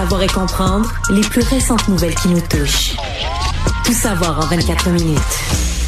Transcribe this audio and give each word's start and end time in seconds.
savoir 0.00 0.22
et 0.22 0.28
comprendre 0.28 0.90
les 1.10 1.20
plus 1.20 1.42
récentes 1.42 1.86
nouvelles 1.88 2.14
qui 2.14 2.28
nous 2.28 2.40
touchent. 2.40 2.96
Tout 3.84 3.92
savoir 3.92 4.38
en 4.38 4.46
24 4.46 4.88
minutes. 4.88 5.79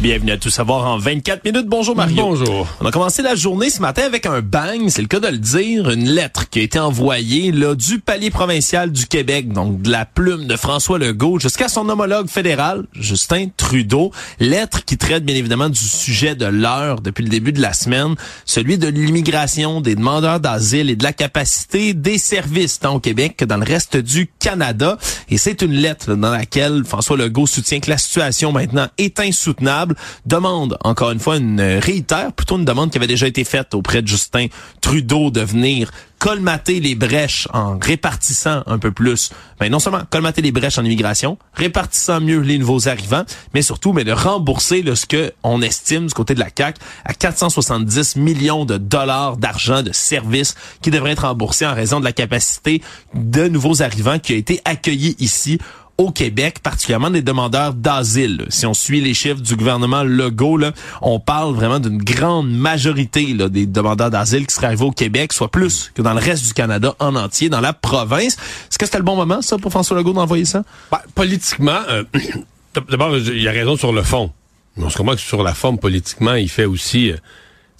Bienvenue 0.00 0.30
à 0.30 0.36
Tout 0.36 0.48
savoir 0.48 0.86
en 0.86 0.96
24 0.96 1.44
minutes. 1.44 1.66
Bonjour 1.66 1.96
Mario. 1.96 2.22
Bonjour. 2.22 2.68
On 2.80 2.86
a 2.86 2.92
commencé 2.92 3.20
la 3.20 3.34
journée 3.34 3.68
ce 3.68 3.82
matin 3.82 4.02
avec 4.06 4.26
un 4.26 4.42
bang, 4.42 4.88
c'est 4.90 5.02
le 5.02 5.08
cas 5.08 5.18
de 5.18 5.26
le 5.26 5.38
dire, 5.38 5.90
une 5.90 6.08
lettre 6.08 6.48
qui 6.48 6.60
a 6.60 6.62
été 6.62 6.78
envoyée 6.78 7.50
là 7.50 7.74
du 7.74 7.98
palier 7.98 8.30
provincial 8.30 8.92
du 8.92 9.06
Québec, 9.06 9.52
donc 9.52 9.82
de 9.82 9.90
la 9.90 10.04
plume 10.04 10.46
de 10.46 10.54
François 10.54 11.00
Legault 11.00 11.40
jusqu'à 11.40 11.68
son 11.68 11.88
homologue 11.88 12.28
fédéral, 12.28 12.84
Justin 12.92 13.48
Trudeau. 13.56 14.12
Lettre 14.38 14.84
qui 14.84 14.98
traite 14.98 15.24
bien 15.24 15.34
évidemment 15.34 15.68
du 15.68 15.80
sujet 15.80 16.36
de 16.36 16.46
l'heure 16.46 17.00
depuis 17.00 17.24
le 17.24 17.30
début 17.30 17.52
de 17.52 17.60
la 17.60 17.72
semaine, 17.72 18.14
celui 18.44 18.78
de 18.78 18.86
l'immigration, 18.86 19.80
des 19.80 19.96
demandeurs 19.96 20.38
d'asile 20.38 20.90
et 20.90 20.96
de 20.96 21.02
la 21.02 21.12
capacité 21.12 21.92
des 21.92 22.18
services 22.18 22.78
tant 22.78 22.94
au 22.94 23.00
Québec 23.00 23.34
que 23.36 23.44
dans 23.44 23.56
le 23.56 23.64
reste 23.66 23.96
du 23.96 24.30
Canada. 24.38 24.96
Et 25.28 25.38
c'est 25.38 25.60
une 25.60 25.72
lettre 25.72 26.14
dans 26.14 26.30
laquelle 26.30 26.84
François 26.84 27.16
Legault 27.16 27.48
soutient 27.48 27.80
que 27.80 27.90
la 27.90 27.98
situation 27.98 28.52
maintenant 28.52 28.86
est 28.96 29.18
insoutenable 29.18 29.87
demande, 30.26 30.76
encore 30.84 31.10
une 31.10 31.20
fois, 31.20 31.36
une 31.36 31.60
réitère, 31.60 32.32
plutôt 32.32 32.56
une 32.56 32.64
demande 32.64 32.90
qui 32.90 32.98
avait 32.98 33.06
déjà 33.06 33.26
été 33.26 33.44
faite 33.44 33.74
auprès 33.74 34.02
de 34.02 34.08
Justin 34.08 34.46
Trudeau 34.80 35.30
de 35.30 35.40
venir 35.40 35.90
colmater 36.18 36.80
les 36.80 36.94
brèches 36.94 37.46
en 37.52 37.78
répartissant 37.78 38.62
un 38.66 38.78
peu 38.78 38.90
plus, 38.90 39.30
ben 39.60 39.70
non 39.70 39.78
seulement 39.78 40.02
colmater 40.10 40.42
les 40.42 40.50
brèches 40.50 40.78
en 40.78 40.84
immigration, 40.84 41.38
répartissant 41.54 42.20
mieux 42.20 42.40
les 42.40 42.58
nouveaux 42.58 42.88
arrivants, 42.88 43.22
mais 43.54 43.62
surtout 43.62 43.92
mais 43.92 44.04
de 44.04 44.12
rembourser 44.12 44.84
ce 44.94 45.06
que 45.06 45.32
on 45.42 45.62
estime 45.62 46.06
du 46.06 46.14
côté 46.14 46.34
de 46.34 46.40
la 46.40 46.50
CAC 46.50 46.76
à 47.04 47.14
470 47.14 48.16
millions 48.16 48.64
de 48.64 48.78
dollars 48.78 49.36
d'argent 49.36 49.82
de 49.82 49.92
services 49.92 50.56
qui 50.82 50.90
devraient 50.90 51.12
être 51.12 51.26
remboursés 51.26 51.66
en 51.66 51.74
raison 51.74 52.00
de 52.00 52.04
la 52.04 52.12
capacité 52.12 52.82
de 53.14 53.46
nouveaux 53.46 53.82
arrivants 53.82 54.18
qui 54.18 54.32
a 54.32 54.36
été 54.36 54.60
accueillis 54.64 55.14
ici 55.20 55.58
au 55.98 56.12
Québec, 56.12 56.60
particulièrement 56.62 57.10
des 57.10 57.22
demandeurs 57.22 57.74
d'asile. 57.74 58.46
Si 58.50 58.66
on 58.66 58.74
suit 58.74 59.00
les 59.00 59.14
chiffres 59.14 59.40
du 59.40 59.56
gouvernement 59.56 60.04
Legault, 60.04 60.56
là, 60.56 60.72
on 61.02 61.18
parle 61.18 61.54
vraiment 61.54 61.80
d'une 61.80 61.98
grande 61.98 62.50
majorité 62.50 63.34
là, 63.34 63.48
des 63.48 63.66
demandeurs 63.66 64.10
d'asile 64.10 64.46
qui 64.46 64.54
seraient 64.54 64.68
arrivés 64.68 64.84
au 64.84 64.92
Québec, 64.92 65.32
soit 65.32 65.50
plus 65.50 65.90
que 65.94 66.00
dans 66.00 66.14
le 66.14 66.20
reste 66.20 66.46
du 66.46 66.54
Canada 66.54 66.94
en 67.00 67.16
entier, 67.16 67.48
dans 67.48 67.60
la 67.60 67.72
province. 67.72 68.34
Est-ce 68.34 68.78
que 68.78 68.86
c'était 68.86 68.98
le 68.98 69.04
bon 69.04 69.16
moment, 69.16 69.42
ça, 69.42 69.58
pour 69.58 69.72
François 69.72 69.96
Legault 69.96 70.12
d'envoyer 70.12 70.44
ça? 70.44 70.62
Ben, 70.92 71.00
politiquement, 71.14 71.80
euh, 71.88 72.04
d'abord, 72.88 73.16
il 73.16 73.48
a 73.48 73.50
raison 73.50 73.76
sur 73.76 73.92
le 73.92 74.02
fond. 74.04 74.30
On 74.76 74.88
se 74.88 74.96
comprend 74.96 75.14
que 75.14 75.20
sur 75.20 75.42
la 75.42 75.54
forme, 75.54 75.78
politiquement, 75.78 76.34
il 76.34 76.48
fait 76.48 76.64
aussi... 76.64 77.10
Euh, 77.10 77.16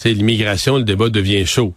l'immigration, 0.05 0.77
le 0.77 0.84
débat 0.84 1.08
devient 1.08 1.44
chaud. 1.47 1.75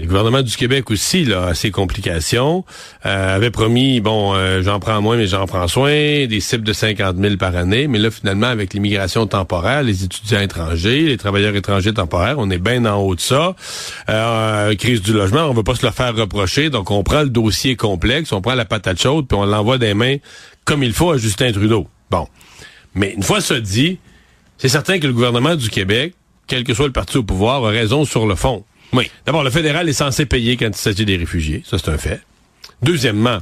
Le 0.00 0.06
gouvernement 0.06 0.42
du 0.42 0.56
Québec 0.56 0.90
aussi, 0.90 1.24
là, 1.24 1.46
a 1.46 1.54
ses 1.54 1.70
complications, 1.70 2.64
euh, 3.04 3.36
avait 3.36 3.50
promis, 3.50 4.00
bon, 4.00 4.34
euh, 4.34 4.62
j'en 4.62 4.78
prends 4.78 5.02
moins, 5.02 5.16
mais 5.16 5.26
j'en 5.26 5.46
prends 5.46 5.66
soin, 5.66 6.26
des 6.26 6.40
cibles 6.40 6.64
de 6.64 6.72
50 6.72 7.16
000 7.16 7.36
par 7.36 7.56
année. 7.56 7.88
Mais 7.88 7.98
là, 7.98 8.10
finalement, 8.10 8.46
avec 8.46 8.74
l'immigration 8.74 9.26
temporaire, 9.26 9.82
les 9.82 10.04
étudiants 10.04 10.40
étrangers, 10.40 11.02
les 11.02 11.16
travailleurs 11.16 11.56
étrangers 11.56 11.92
temporaires, 11.92 12.36
on 12.38 12.48
est 12.50 12.58
bien 12.58 12.84
en 12.84 12.98
haut 13.00 13.14
de 13.14 13.20
ça. 13.20 13.56
Euh, 14.08 14.74
crise 14.76 15.02
du 15.02 15.12
logement, 15.12 15.46
on 15.46 15.52
veut 15.52 15.64
pas 15.64 15.74
se 15.74 15.84
le 15.84 15.92
faire 15.92 16.14
reprocher. 16.14 16.70
Donc, 16.70 16.90
on 16.90 17.02
prend 17.02 17.22
le 17.22 17.30
dossier 17.30 17.74
complexe, 17.74 18.32
on 18.32 18.40
prend 18.40 18.54
la 18.54 18.64
patate 18.64 19.00
chaude, 19.00 19.26
puis 19.26 19.36
on 19.36 19.46
l'envoie 19.46 19.78
des 19.78 19.94
mains 19.94 20.16
comme 20.64 20.82
il 20.82 20.92
faut 20.92 21.12
à 21.12 21.16
Justin 21.16 21.50
Trudeau. 21.50 21.88
Bon. 22.10 22.28
Mais 22.94 23.14
une 23.14 23.22
fois 23.22 23.40
ça 23.40 23.58
dit, 23.58 23.98
c'est 24.58 24.68
certain 24.68 24.98
que 24.98 25.06
le 25.06 25.12
gouvernement 25.12 25.56
du 25.56 25.70
Québec, 25.70 26.14
quel 26.46 26.62
que 26.64 26.74
soit 26.74 26.86
le 26.86 26.92
parti 26.92 27.16
au 27.16 27.22
pouvoir, 27.22 27.64
a 27.64 27.70
raison 27.70 28.04
sur 28.04 28.26
le 28.26 28.34
fond. 28.34 28.64
Oui. 28.92 29.10
D'abord, 29.26 29.44
le 29.44 29.50
fédéral 29.50 29.88
est 29.88 29.94
censé 29.94 30.26
payer 30.26 30.56
quand 30.56 30.68
il 30.68 30.74
s'agit 30.74 31.04
des 31.04 31.16
réfugiés. 31.16 31.62
Ça, 31.64 31.78
c'est 31.78 31.90
un 31.90 31.98
fait. 31.98 32.22
Deuxièmement, 32.82 33.38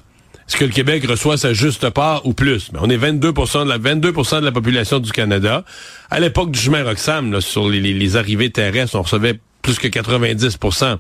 est-ce 0.49 0.57
que 0.57 0.65
le 0.65 0.71
Québec 0.71 1.05
reçoit 1.09 1.37
sa 1.37 1.53
juste 1.53 1.91
part 1.91 2.25
ou 2.25 2.33
plus? 2.33 2.71
Mais 2.73 2.79
on 2.81 2.89
est 2.89 2.97
22 2.97 3.33
de 3.33 3.69
la 3.69 3.79
22 3.79 4.13
de 4.13 4.45
la 4.45 4.53
population 4.53 5.01
du 5.01 5.11
Canada. 5.11 5.65
À 6.11 6.21
l'époque 6.21 6.53
du 6.53 6.59
chemin 6.59 6.85
Roxham, 6.85 7.41
sur 7.41 7.69
les, 7.69 8.17
arrivées 8.17 8.51
terrestres, 8.51 8.97
on 8.97 9.03
recevait 9.03 9.39
plus 9.63 9.79
que 9.79 9.89
90% 9.89 10.99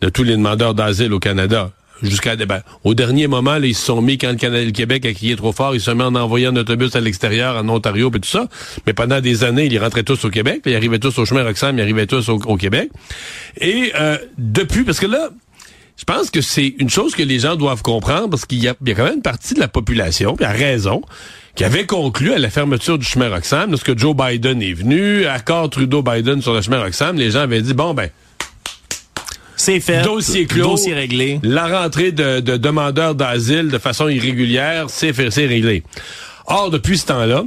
de 0.00 0.08
tous 0.08 0.22
les 0.22 0.32
demandeurs 0.32 0.74
d'asile 0.74 1.12
au 1.12 1.18
Canada 1.18 1.72
jusqu'à 2.02 2.36
ben, 2.36 2.62
au 2.84 2.94
dernier 2.94 3.26
moment, 3.26 3.58
là, 3.58 3.66
ils 3.66 3.74
se 3.74 3.84
sont 3.84 4.02
mis 4.02 4.18
quand 4.18 4.30
le 4.30 4.36
Canada 4.36 4.64
le 4.64 4.70
Québec 4.70 5.04
a 5.06 5.12
crié 5.12 5.36
trop 5.36 5.52
fort, 5.52 5.74
ils 5.74 5.80
se 5.80 5.90
sont 5.90 6.00
en 6.00 6.14
envoyant 6.14 6.52
un 6.52 6.56
autobus 6.56 6.94
à 6.96 7.00
l'extérieur 7.00 7.56
en 7.56 7.68
Ontario 7.68 8.10
et 8.14 8.20
tout 8.20 8.28
ça. 8.28 8.48
Mais 8.86 8.92
pendant 8.92 9.20
des 9.20 9.44
années, 9.44 9.66
ils 9.66 9.78
rentraient 9.78 10.02
tous 10.02 10.24
au 10.24 10.30
Québec, 10.30 10.62
ils 10.66 10.74
arrivaient 10.74 10.98
tous 10.98 11.18
au 11.18 11.24
chemin 11.24 11.44
Roxham, 11.44 11.76
ils 11.78 11.82
arrivaient 11.82 12.06
tous 12.06 12.28
au, 12.28 12.56
Québec. 12.56 12.90
Et 13.60 13.92
euh, 13.98 14.18
depuis, 14.38 14.84
parce 14.84 15.00
que 15.00 15.06
là, 15.06 15.30
je 16.00 16.04
pense 16.04 16.30
que 16.30 16.40
c'est 16.40 16.74
une 16.78 16.88
chose 16.88 17.14
que 17.14 17.22
les 17.22 17.40
gens 17.40 17.56
doivent 17.56 17.82
comprendre 17.82 18.30
parce 18.30 18.46
qu'il 18.46 18.62
y, 18.62 18.68
a, 18.68 18.74
quand 18.74 19.04
même 19.04 19.16
une 19.16 19.22
partie 19.22 19.52
de 19.52 19.60
la 19.60 19.68
population, 19.68 20.34
puis 20.34 20.46
à 20.46 20.50
raison, 20.50 21.02
qui 21.54 21.64
avait 21.64 21.84
conclu 21.84 22.32
à 22.32 22.38
la 22.38 22.48
fermeture 22.48 22.96
du 22.96 23.04
chemin 23.04 23.28
Roxham, 23.28 23.70
lorsque 23.70 23.98
Joe 23.98 24.16
Biden 24.16 24.62
est 24.62 24.72
venu, 24.72 25.26
accord 25.26 25.68
Trudeau-Biden 25.68 26.40
sur 26.40 26.54
le 26.54 26.62
chemin 26.62 26.80
Roxham, 26.80 27.16
les 27.16 27.32
gens 27.32 27.40
avaient 27.40 27.60
dit, 27.60 27.74
bon 27.74 27.92
ben, 27.92 28.08
c'est 29.60 29.80
fait. 29.80 30.02
Dossier 30.02 30.46
clos. 30.46 30.70
Dossier 30.70 30.94
réglé. 30.94 31.38
La 31.42 31.82
rentrée 31.82 32.12
de, 32.12 32.40
demandeurs 32.40 33.14
d'asile 33.14 33.68
de 33.68 33.78
façon 33.78 34.08
irrégulière, 34.08 34.86
c'est 34.88 35.10
réglé. 35.10 35.82
Or, 36.46 36.70
depuis 36.70 36.98
ce 36.98 37.06
temps-là, 37.06 37.44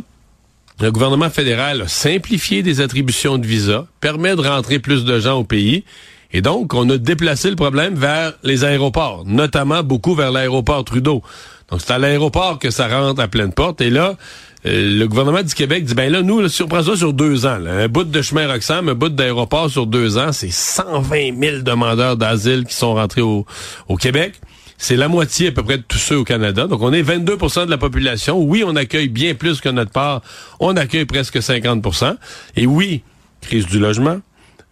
le 0.79 0.91
gouvernement 0.91 1.29
fédéral 1.29 1.81
a 1.81 1.87
simplifié 1.87 2.63
des 2.63 2.81
attributions 2.81 3.37
de 3.37 3.45
visa, 3.45 3.87
permet 3.99 4.35
de 4.35 4.41
rentrer 4.41 4.79
plus 4.79 5.05
de 5.05 5.19
gens 5.19 5.39
au 5.39 5.43
pays. 5.43 5.83
Et 6.31 6.41
donc, 6.41 6.73
on 6.73 6.89
a 6.89 6.97
déplacé 6.97 7.49
le 7.49 7.55
problème 7.55 7.95
vers 7.95 8.33
les 8.43 8.63
aéroports, 8.63 9.23
notamment 9.25 9.83
beaucoup 9.83 10.15
vers 10.15 10.31
l'aéroport 10.31 10.83
Trudeau. 10.83 11.21
Donc, 11.69 11.81
c'est 11.81 11.93
à 11.93 11.97
l'aéroport 11.97 12.59
que 12.59 12.69
ça 12.69 12.87
rentre 12.87 13.21
à 13.21 13.27
pleine 13.27 13.53
porte. 13.53 13.81
Et 13.81 13.89
là, 13.89 14.17
le 14.65 15.05
gouvernement 15.05 15.43
du 15.43 15.53
Québec 15.53 15.83
dit, 15.83 15.93
ben 15.93 16.11
là, 16.11 16.21
nous, 16.21 16.47
si 16.47 16.63
on 16.63 16.69
ça 16.69 16.95
sur 16.95 17.13
deux 17.13 17.45
ans, 17.45 17.59
un 17.65 17.87
bout 17.87 18.05
de 18.05 18.21
chemin 18.21 18.47
Roxham, 18.47 18.87
un 18.89 18.93
bout 18.93 19.09
d'aéroport 19.09 19.69
sur 19.69 19.87
deux 19.87 20.17
ans, 20.17 20.31
c'est 20.31 20.51
120 20.51 21.37
000 21.39 21.57
demandeurs 21.63 22.15
d'asile 22.15 22.65
qui 22.65 22.73
sont 22.73 22.93
rentrés 22.93 23.21
au, 23.21 23.45
au 23.89 23.97
Québec. 23.97 24.39
C'est 24.77 24.95
la 24.95 25.07
moitié 25.07 25.49
à 25.49 25.51
peu 25.51 25.63
près 25.63 25.77
de 25.77 25.83
tous 25.83 25.97
ceux 25.97 26.17
au 26.17 26.23
Canada. 26.23 26.67
Donc, 26.67 26.81
on 26.81 26.91
est 26.91 27.03
22% 27.03 27.65
de 27.65 27.69
la 27.69 27.77
population. 27.77 28.41
Oui, 28.41 28.63
on 28.65 28.75
accueille 28.75 29.07
bien 29.07 29.33
plus 29.33 29.61
que 29.61 29.69
notre 29.69 29.91
part. 29.91 30.21
On 30.59 30.75
accueille 30.75 31.05
presque 31.05 31.37
50% 31.37 32.15
Et 32.57 32.65
oui, 32.65 33.01
crise 33.41 33.65
du 33.67 33.79
logement. 33.79 34.19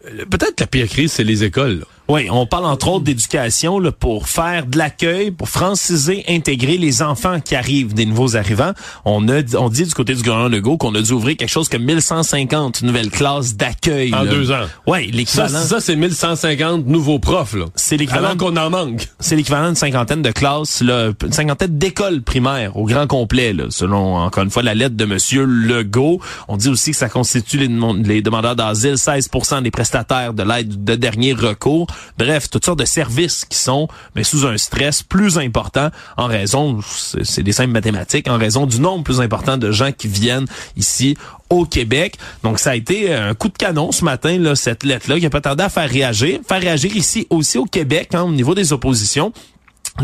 Euh, 0.05 0.25
peut-être 0.29 0.59
la 0.59 0.67
pire 0.67 0.87
crise, 0.87 1.11
c'est 1.11 1.23
les 1.23 1.43
écoles. 1.43 1.85
Oui, 2.11 2.27
on 2.29 2.45
parle 2.45 2.65
entre 2.65 2.89
autres 2.89 3.05
d'éducation 3.05 3.79
pour 3.97 4.27
faire 4.27 4.65
de 4.65 4.77
l'accueil, 4.77 5.31
pour 5.31 5.47
franciser, 5.47 6.25
intégrer 6.27 6.77
les 6.77 7.01
enfants 7.01 7.39
qui 7.39 7.55
arrivent, 7.55 7.93
des 7.93 8.05
nouveaux 8.05 8.35
arrivants. 8.35 8.73
On 9.05 9.29
a, 9.29 9.39
on 9.57 9.69
dit 9.69 9.85
du 9.85 9.93
côté 9.93 10.13
du 10.13 10.21
gouvernement 10.21 10.49
Legault 10.49 10.75
qu'on 10.75 10.93
a 10.95 11.01
dû 11.01 11.13
ouvrir 11.13 11.37
quelque 11.37 11.49
chose 11.49 11.69
comme 11.69 11.83
1150 11.83 12.81
nouvelles 12.81 13.11
classes 13.11 13.55
d'accueil. 13.55 14.13
En 14.13 14.25
deux 14.25 14.51
ans. 14.51 14.65
Oui, 14.87 15.09
l'équivalent. 15.11 15.47
Ça, 15.59 15.65
ça 15.65 15.79
c'est 15.79 15.95
1150 15.95 16.85
nouveaux 16.85 17.19
profs, 17.19 17.53
là. 17.53 17.67
C'est 17.75 17.95
l'équivalent. 17.95 18.25
Alors 18.25 18.37
qu'on 18.37 18.57
en 18.57 18.69
manque. 18.69 19.07
C'est 19.21 19.37
l'équivalent 19.37 19.67
d'une 19.67 19.75
cinquantaine 19.75 20.21
de 20.21 20.31
classes, 20.31 20.81
là, 20.81 21.11
une 21.23 21.31
cinquantaine 21.31 21.77
d'écoles 21.77 22.23
primaires 22.23 22.75
au 22.75 22.83
grand 22.83 23.07
complet, 23.07 23.53
là, 23.53 23.65
selon, 23.69 24.17
encore 24.17 24.43
une 24.43 24.51
fois, 24.51 24.63
la 24.63 24.73
lettre 24.73 24.97
de 24.97 25.05
Monsieur 25.05 25.45
Legault. 25.45 26.19
On 26.49 26.57
dit 26.57 26.67
aussi 26.67 26.91
que 26.91 26.97
ça 26.97 27.07
constitue 27.07 27.57
les, 27.57 27.69
les 28.03 28.21
demandeurs 28.21 28.57
d'asile 28.57 28.95
16% 28.95 29.61
des 29.63 29.71
de 29.91 30.43
l'aide 30.43 30.83
de 30.83 30.95
dernier 30.95 31.33
recours. 31.33 31.87
Bref, 32.17 32.49
toutes 32.49 32.65
sortes 32.65 32.79
de 32.79 32.85
services 32.85 33.45
qui 33.45 33.57
sont 33.57 33.87
mais 34.15 34.23
sous 34.23 34.45
un 34.45 34.57
stress 34.57 35.03
plus 35.03 35.37
important 35.37 35.89
en 36.17 36.27
raison, 36.27 36.79
c'est 37.23 37.43
des 37.43 37.51
simples 37.51 37.71
mathématiques, 37.71 38.29
en 38.29 38.37
raison 38.37 38.65
du 38.65 38.79
nombre 38.79 39.03
plus 39.03 39.21
important 39.21 39.57
de 39.57 39.71
gens 39.71 39.91
qui 39.91 40.07
viennent 40.07 40.47
ici 40.75 41.17
au 41.49 41.65
Québec. 41.65 42.17
Donc, 42.43 42.59
ça 42.59 42.71
a 42.71 42.75
été 42.75 43.13
un 43.13 43.33
coup 43.33 43.49
de 43.49 43.57
canon 43.57 43.91
ce 43.91 44.05
matin, 44.05 44.37
là, 44.37 44.55
cette 44.55 44.83
lettre-là, 44.83 45.19
qui 45.19 45.25
a 45.25 45.29
pas 45.29 45.41
tardé 45.41 45.63
à 45.63 45.69
faire 45.69 45.89
réagir. 45.89 46.39
Faire 46.47 46.61
réagir 46.61 46.95
ici 46.95 47.27
aussi 47.29 47.57
au 47.57 47.65
Québec, 47.65 48.09
hein, 48.13 48.23
au 48.23 48.31
niveau 48.31 48.55
des 48.55 48.73
oppositions. 48.73 49.33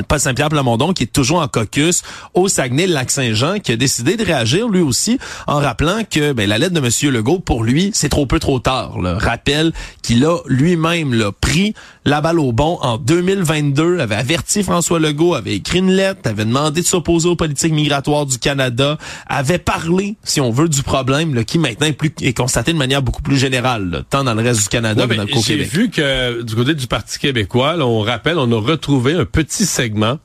Paul 0.03 0.19
Saint-Pierre 0.19 0.49
Plamondon, 0.49 0.93
qui 0.93 1.03
est 1.03 1.07
toujours 1.07 1.41
en 1.41 1.47
caucus 1.47 2.03
au 2.33 2.47
Saguenay-Lac-Saint-Jean, 2.47 3.59
qui 3.59 3.71
a 3.71 3.75
décidé 3.75 4.17
de 4.17 4.23
réagir 4.23 4.69
lui 4.69 4.81
aussi 4.81 5.19
en 5.47 5.59
rappelant 5.59 6.01
que 6.09 6.33
ben, 6.33 6.47
la 6.47 6.57
lettre 6.57 6.73
de 6.73 6.79
M. 6.79 7.13
Legault, 7.13 7.39
pour 7.39 7.63
lui, 7.63 7.91
c'est 7.93 8.09
trop 8.09 8.25
peu 8.25 8.39
trop 8.39 8.59
tard. 8.59 8.99
Le 8.99 9.13
rappel 9.13 9.71
qu'il 10.01 10.25
a 10.25 10.37
lui-même 10.47 11.31
pris 11.41 11.73
la 12.07 12.21
balle 12.21 12.39
au 12.39 12.53
bon 12.53 12.79
en 12.81 12.97
2022, 12.97 13.99
avait 13.99 14.15
averti 14.15 14.63
François 14.63 14.97
Legault, 14.97 15.35
avait 15.35 15.55
écrit 15.55 15.79
une 15.79 15.91
lettre, 15.91 16.21
avait 16.23 16.45
demandé 16.45 16.79
de 16.79 16.85
s'opposer 16.85 17.27
aux 17.27 17.35
politiques 17.35 17.73
migratoires 17.73 18.25
du 18.25 18.39
Canada, 18.39 18.97
avait 19.27 19.57
parlé, 19.57 20.15
si 20.23 20.39
on 20.39 20.49
veut, 20.49 20.69
du 20.69 20.83
problème 20.83 21.43
qui 21.43 21.59
maintenant 21.59 21.85
est, 21.85 21.91
plus, 21.91 22.13
est 22.21 22.31
constaté 22.31 22.71
de 22.71 22.77
manière 22.77 23.01
beaucoup 23.01 23.21
plus 23.21 23.35
générale, 23.35 24.05
tant 24.09 24.23
dans 24.23 24.33
le 24.33 24.41
reste 24.41 24.63
du 24.63 24.69
Canada 24.69 25.05
que 25.05 25.15
dans 25.15 25.23
le 25.23 25.27
Québec. 25.27 25.43
J'ai 25.45 25.63
vu 25.63 25.89
que 25.89 26.43
du 26.43 26.55
côté 26.55 26.75
du 26.75 26.87
Parti 26.87 27.19
québécois, 27.19 27.75
on 27.79 27.99
rappelle, 27.99 28.37
on 28.37 28.49
a 28.53 28.61
retrouvé 28.61 29.11
un 29.13 29.25
petit 29.25 29.65
segment 29.65 30.17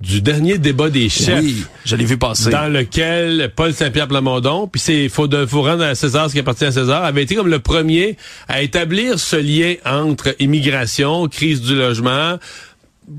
du 0.00 0.20
dernier 0.20 0.58
débat 0.58 0.90
des 0.90 1.08
chefs. 1.08 1.42
Oui, 1.42 1.64
je 1.84 1.96
l'ai 1.96 2.04
vu 2.04 2.18
passer. 2.18 2.50
Dans 2.50 2.72
lequel 2.72 3.52
Paul 3.54 3.72
Saint-Pierre 3.72 4.08
Plamondon, 4.08 4.66
puis 4.66 4.80
c'est 4.80 5.08
faut, 5.08 5.28
de, 5.28 5.46
faut 5.46 5.62
rendre 5.62 5.84
à 5.84 5.94
César 5.94 6.28
ce 6.28 6.34
qui 6.34 6.40
appartient 6.40 6.64
à 6.64 6.72
César, 6.72 7.04
avait 7.04 7.22
été 7.22 7.34
comme 7.34 7.48
le 7.48 7.60
premier 7.60 8.16
à 8.48 8.62
établir 8.62 9.18
ce 9.18 9.36
lien 9.36 9.74
entre 9.84 10.34
immigration, 10.40 11.28
crise 11.28 11.60
du 11.62 11.76
logement, 11.76 12.38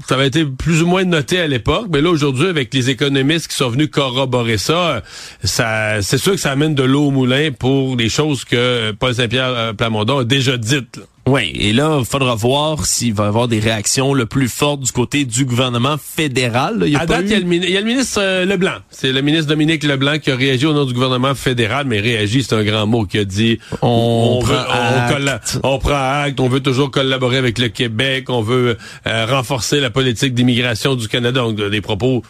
ça 0.07 0.15
avait 0.15 0.27
été 0.27 0.45
plus 0.45 0.81
ou 0.81 0.87
moins 0.87 1.03
noté 1.03 1.39
à 1.39 1.47
l'époque, 1.47 1.87
mais 1.91 2.01
là 2.01 2.09
aujourd'hui 2.09 2.47
avec 2.47 2.73
les 2.73 2.89
économistes 2.89 3.47
qui 3.47 3.55
sont 3.55 3.69
venus 3.69 3.89
corroborer 3.89 4.57
ça, 4.57 5.03
ça 5.43 6.01
c'est 6.01 6.17
sûr 6.17 6.33
que 6.33 6.39
ça 6.39 6.51
amène 6.51 6.75
de 6.75 6.83
l'eau 6.83 7.07
au 7.07 7.11
moulin 7.11 7.51
pour 7.51 7.95
les 7.95 8.09
choses 8.09 8.45
que 8.45 8.91
Paul 8.91 9.13
Saint-Pierre 9.13 9.53
euh, 9.55 9.73
Plamondon 9.73 10.19
a 10.19 10.23
déjà 10.23 10.57
dites. 10.57 10.99
Oui, 11.27 11.51
et 11.55 11.73
là, 11.73 11.97
il 11.99 12.05
faudra 12.05 12.35
voir 12.35 12.85
s'il 12.85 13.15
va 13.15 13.23
y 13.25 13.27
avoir 13.27 13.47
des 13.47 13.59
réactions 13.59 14.13
le 14.13 14.27
plus 14.27 14.47
fortes 14.47 14.81
du 14.81 14.91
côté 14.91 15.25
du 15.25 15.43
gouvernement 15.43 15.97
fédéral. 15.97 16.83
Il 16.85 16.91
y 16.91 16.95
a 16.95 16.99
à 16.99 17.05
date, 17.07 17.23
il, 17.25 17.31
y 17.31 17.35
a 17.35 17.39
le, 17.39 17.85
ministre 17.85 18.19
euh, 18.21 18.45
Leblanc. 18.45 18.77
C'est 18.91 19.11
le 19.11 19.23
ministre 19.23 19.47
Dominique 19.47 19.83
Leblanc 19.83 20.19
qui 20.19 20.29
a 20.29 20.35
réagi 20.35 20.67
au 20.67 20.73
nom 20.73 20.85
du 20.85 20.93
gouvernement 20.93 21.33
fédéral, 21.33 21.87
mais 21.87 21.99
réagi, 21.99 22.43
c'est 22.43 22.53
un 22.53 22.63
grand 22.63 22.85
mot, 22.85 23.05
qui 23.05 23.17
a 23.17 23.25
dit 23.25 23.57
on, 23.81 24.39
prend 24.43 24.53
acte. 24.53 25.59
On, 25.63 25.79
prend 25.79 26.21
acte, 26.21 26.39
on 26.39 26.47
veut 26.47 26.59
toujours 26.59 26.91
collaborer 26.91 27.37
avec 27.37 27.57
le 27.57 27.69
Québec, 27.69 28.29
on 28.29 28.43
veut 28.43 28.77
euh, 29.07 29.25
renforcer 29.25 29.79
la 29.79 29.89
politique 29.89 30.35
d'immigration 30.35 30.93
du 30.93 31.07
Canada. 31.07 31.41
Donc, 31.41 31.55
des 31.59 31.81
propos, 31.81 32.21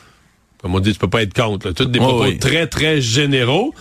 comme 0.61 0.73
on 0.73 0.79
dit, 0.79 0.93
tu 0.93 0.99
peux 0.99 1.09
pas 1.09 1.21
être 1.21 1.33
contre. 1.33 1.71
Tous 1.71 1.83
des 1.83 1.99
propos 1.99 2.31
très, 2.39 2.67
très 2.67 3.01
généraux. 3.01 3.73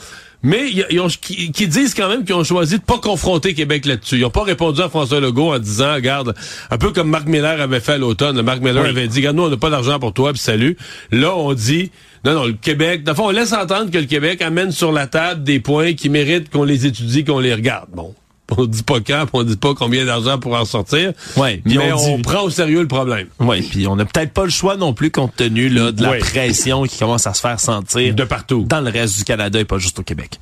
Mais 0.44 0.70
ils 0.91 1.00
ont, 1.00 1.08
qui, 1.08 1.49
disent 1.67 1.94
quand 1.94 2.08
même 2.08 2.25
qu'ils 2.25 2.35
ont 2.35 2.44
choisi 2.44 2.79
de 2.79 2.85
pas 2.85 2.99
confronter 2.99 3.55
Québec 3.55 3.87
là-dessus. 3.87 4.17
Ils 4.17 4.20
n'ont 4.20 4.31
pas 4.31 4.44
répondu 4.44 4.82
à 4.82 4.91
François 4.91 5.19
Legault 5.19 5.55
en 5.55 5.58
disant, 5.58 5.94
regarde, 5.94 6.35
un 6.70 6.76
peu 6.76 6.93
comme 6.93 7.08
Marc 7.08 7.26
Miller 7.26 7.58
avait 7.62 7.81
fait 7.81 7.93
à 7.93 7.99
l'automne. 7.99 8.41
Marc 8.43 8.61
Miller 8.61 8.85
avait 8.85 9.08
dit, 9.08 9.20
regarde, 9.20 9.37
nous, 9.37 9.44
on 9.44 9.49
n'a 9.49 9.56
pas 9.56 9.70
d'argent 9.70 9.99
pour 9.99 10.12
toi, 10.12 10.32
puis 10.32 10.43
salut. 10.43 10.76
Là, 11.11 11.35
on 11.35 11.55
dit, 11.55 11.91
non, 12.26 12.35
non, 12.35 12.44
le 12.44 12.52
Québec, 12.52 13.05
dans 13.05 13.14
on 13.25 13.31
laisse 13.31 13.55
entendre 13.55 13.91
que 13.91 13.99
le 13.99 14.05
Québec 14.05 14.43
amène 14.43 14.70
sur 14.70 14.93
la 14.93 15.06
table 15.06 15.43
des 15.44 15.61
points 15.61 15.94
qui 15.94 16.11
méritent 16.11 16.50
qu'on 16.50 16.64
les 16.64 16.85
étudie, 16.85 17.25
qu'on 17.25 17.41
les 17.41 17.55
regarde. 17.55 17.88
Bon. 17.94 18.14
On 18.56 18.67
dit 18.67 18.82
pas 18.82 19.00
quand, 19.00 19.25
on 19.32 19.43
dit 19.43 19.56
pas 19.56 19.75
combien 19.75 20.05
d'argent 20.05 20.38
pour 20.38 20.55
en 20.55 20.64
sortir. 20.64 21.12
Ouais, 21.37 21.62
mais 21.64 21.93
on, 21.93 22.20
prend 22.20 22.43
au 22.43 22.50
sérieux 22.50 22.82
le 22.82 22.88
problème. 22.88 23.26
Oui, 23.41 23.62
puis 23.62 23.87
on 23.87 23.96
n'a 23.96 24.05
peut-être 24.05 24.32
pas 24.32 24.44
le 24.44 24.50
choix 24.50 24.76
non 24.76 24.93
plus 24.93 25.11
compte 25.11 25.35
tenu 25.35 25.69
là, 25.70 25.93
de 25.93 26.02
la 26.02 26.19
pression 26.19 26.85
qui 26.85 26.99
commence 26.99 27.26
à 27.26 27.32
se 27.32 27.41
faire 27.41 27.58
sentir 27.58 28.14
de 28.14 28.25
partout 28.25 28.67
dans 28.69 28.81
le 28.81 28.91
reste 28.91 29.19
du 29.19 29.25
Canada 29.25 29.58
et 29.58 29.64
pas 29.64 29.79
juste 29.79 29.99
au 29.99 30.02
Québec. 30.02 30.38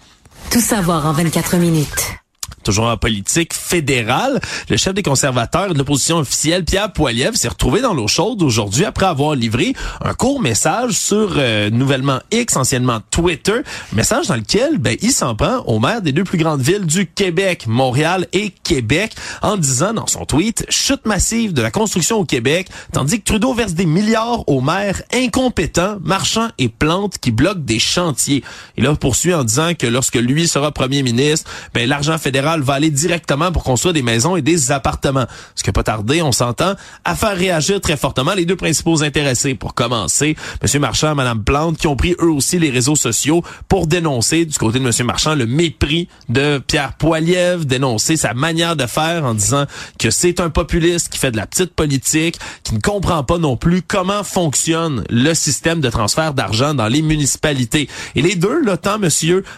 Tout 0.50 0.60
savoir 0.60 1.06
en 1.06 1.12
24 1.12 1.56
minutes 1.58 2.21
toujours 2.62 2.86
en 2.86 2.96
politique 2.96 3.52
fédérale. 3.52 4.40
Le 4.68 4.76
chef 4.76 4.94
des 4.94 5.02
conservateurs 5.02 5.72
de 5.72 5.78
l'opposition 5.78 6.18
officielle, 6.18 6.64
Pierre 6.64 6.92
Poilievre, 6.92 7.36
s'est 7.36 7.48
retrouvé 7.48 7.80
dans 7.80 7.94
l'eau 7.94 8.08
chaude 8.08 8.42
aujourd'hui 8.42 8.84
après 8.84 9.06
avoir 9.06 9.34
livré 9.34 9.74
un 10.00 10.14
court 10.14 10.40
message 10.40 10.92
sur 10.92 11.34
euh, 11.36 11.70
nouvellement 11.70 12.20
X, 12.30 12.56
anciennement 12.56 13.00
Twitter, 13.10 13.60
message 13.92 14.28
dans 14.28 14.36
lequel 14.36 14.78
ben, 14.78 14.96
il 15.02 15.12
s'en 15.12 15.34
prend 15.34 15.58
au 15.66 15.78
maire 15.78 16.02
des 16.02 16.12
deux 16.12 16.24
plus 16.24 16.38
grandes 16.38 16.62
villes 16.62 16.86
du 16.86 17.06
Québec, 17.06 17.66
Montréal 17.66 18.26
et 18.32 18.50
Québec, 18.50 19.14
en 19.42 19.56
disant 19.56 19.92
dans 19.92 20.06
son 20.06 20.24
tweet 20.24 20.64
chute 20.68 21.06
massive 21.06 21.52
de 21.52 21.62
la 21.62 21.70
construction 21.70 22.18
au 22.18 22.24
Québec, 22.24 22.68
tandis 22.92 23.20
que 23.20 23.24
Trudeau 23.24 23.54
verse 23.54 23.74
des 23.74 23.86
milliards 23.86 24.48
aux 24.48 24.60
maires 24.60 25.02
incompétents, 25.12 25.98
marchands 26.02 26.50
et 26.58 26.68
plantes 26.68 27.18
qui 27.18 27.30
bloquent 27.30 27.60
des 27.60 27.78
chantiers. 27.78 28.44
Il 28.76 28.86
a 28.86 28.94
poursuit 28.94 29.34
en 29.34 29.44
disant 29.44 29.72
que 29.74 29.86
lorsque 29.86 30.16
lui 30.16 30.46
sera 30.46 30.70
premier 30.70 31.02
ministre, 31.02 31.50
ben, 31.74 31.88
l'argent 31.88 32.18
fédéral 32.18 32.51
va 32.60 32.74
aller 32.74 32.90
directement 32.90 33.50
pour 33.50 33.64
construire 33.64 33.94
des 33.94 34.02
maisons 34.02 34.36
et 34.36 34.42
des 34.42 34.70
appartements. 34.70 35.26
Ce 35.54 35.62
qui 35.62 35.70
n'a 35.70 35.72
pas 35.72 35.82
tardé, 35.82 36.20
on 36.22 36.32
s'entend, 36.32 36.74
à 37.04 37.16
faire 37.16 37.36
réagir 37.36 37.80
très 37.80 37.96
fortement 37.96 38.34
les 38.34 38.44
deux 38.44 38.56
principaux 38.56 39.02
intéressés. 39.02 39.54
Pour 39.54 39.74
commencer, 39.74 40.36
M. 40.60 40.80
Marchand 40.80 41.12
et 41.12 41.14
Mme 41.14 41.42
Plante, 41.42 41.78
qui 41.78 41.86
ont 41.86 41.96
pris 41.96 42.14
eux 42.20 42.30
aussi 42.30 42.58
les 42.58 42.70
réseaux 42.70 42.96
sociaux 42.96 43.42
pour 43.68 43.86
dénoncer, 43.86 44.44
du 44.44 44.58
côté 44.58 44.78
de 44.78 44.86
M. 44.86 45.06
Marchand, 45.06 45.34
le 45.34 45.46
mépris 45.46 46.08
de 46.28 46.58
Pierre 46.66 46.94
Poilievre, 46.94 47.64
dénoncer 47.64 48.16
sa 48.16 48.34
manière 48.34 48.76
de 48.76 48.86
faire 48.86 49.24
en 49.24 49.34
disant 49.34 49.66
que 49.98 50.10
c'est 50.10 50.40
un 50.40 50.50
populiste 50.50 51.08
qui 51.08 51.18
fait 51.18 51.30
de 51.30 51.36
la 51.36 51.46
petite 51.46 51.74
politique, 51.74 52.38
qui 52.62 52.74
ne 52.74 52.80
comprend 52.80 53.24
pas 53.24 53.38
non 53.38 53.56
plus 53.56 53.82
comment 53.82 54.24
fonctionne 54.24 55.04
le 55.08 55.34
système 55.34 55.80
de 55.80 55.88
transfert 55.88 56.34
d'argent 56.34 56.74
dans 56.74 56.88
les 56.88 57.02
municipalités. 57.02 57.88
Et 58.14 58.22
les 58.22 58.34
deux, 58.34 58.62
là, 58.64 58.76
tant 58.76 59.00
M. 59.00 59.08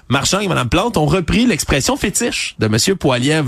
Marchand 0.08 0.40
et 0.40 0.48
Mme 0.48 0.68
Plante, 0.68 0.96
ont 0.96 1.06
repris 1.06 1.46
l'expression 1.46 1.96
fétiche 1.96 2.54
de 2.58 2.66
M. 2.66 2.76
Monsieur 2.84 2.98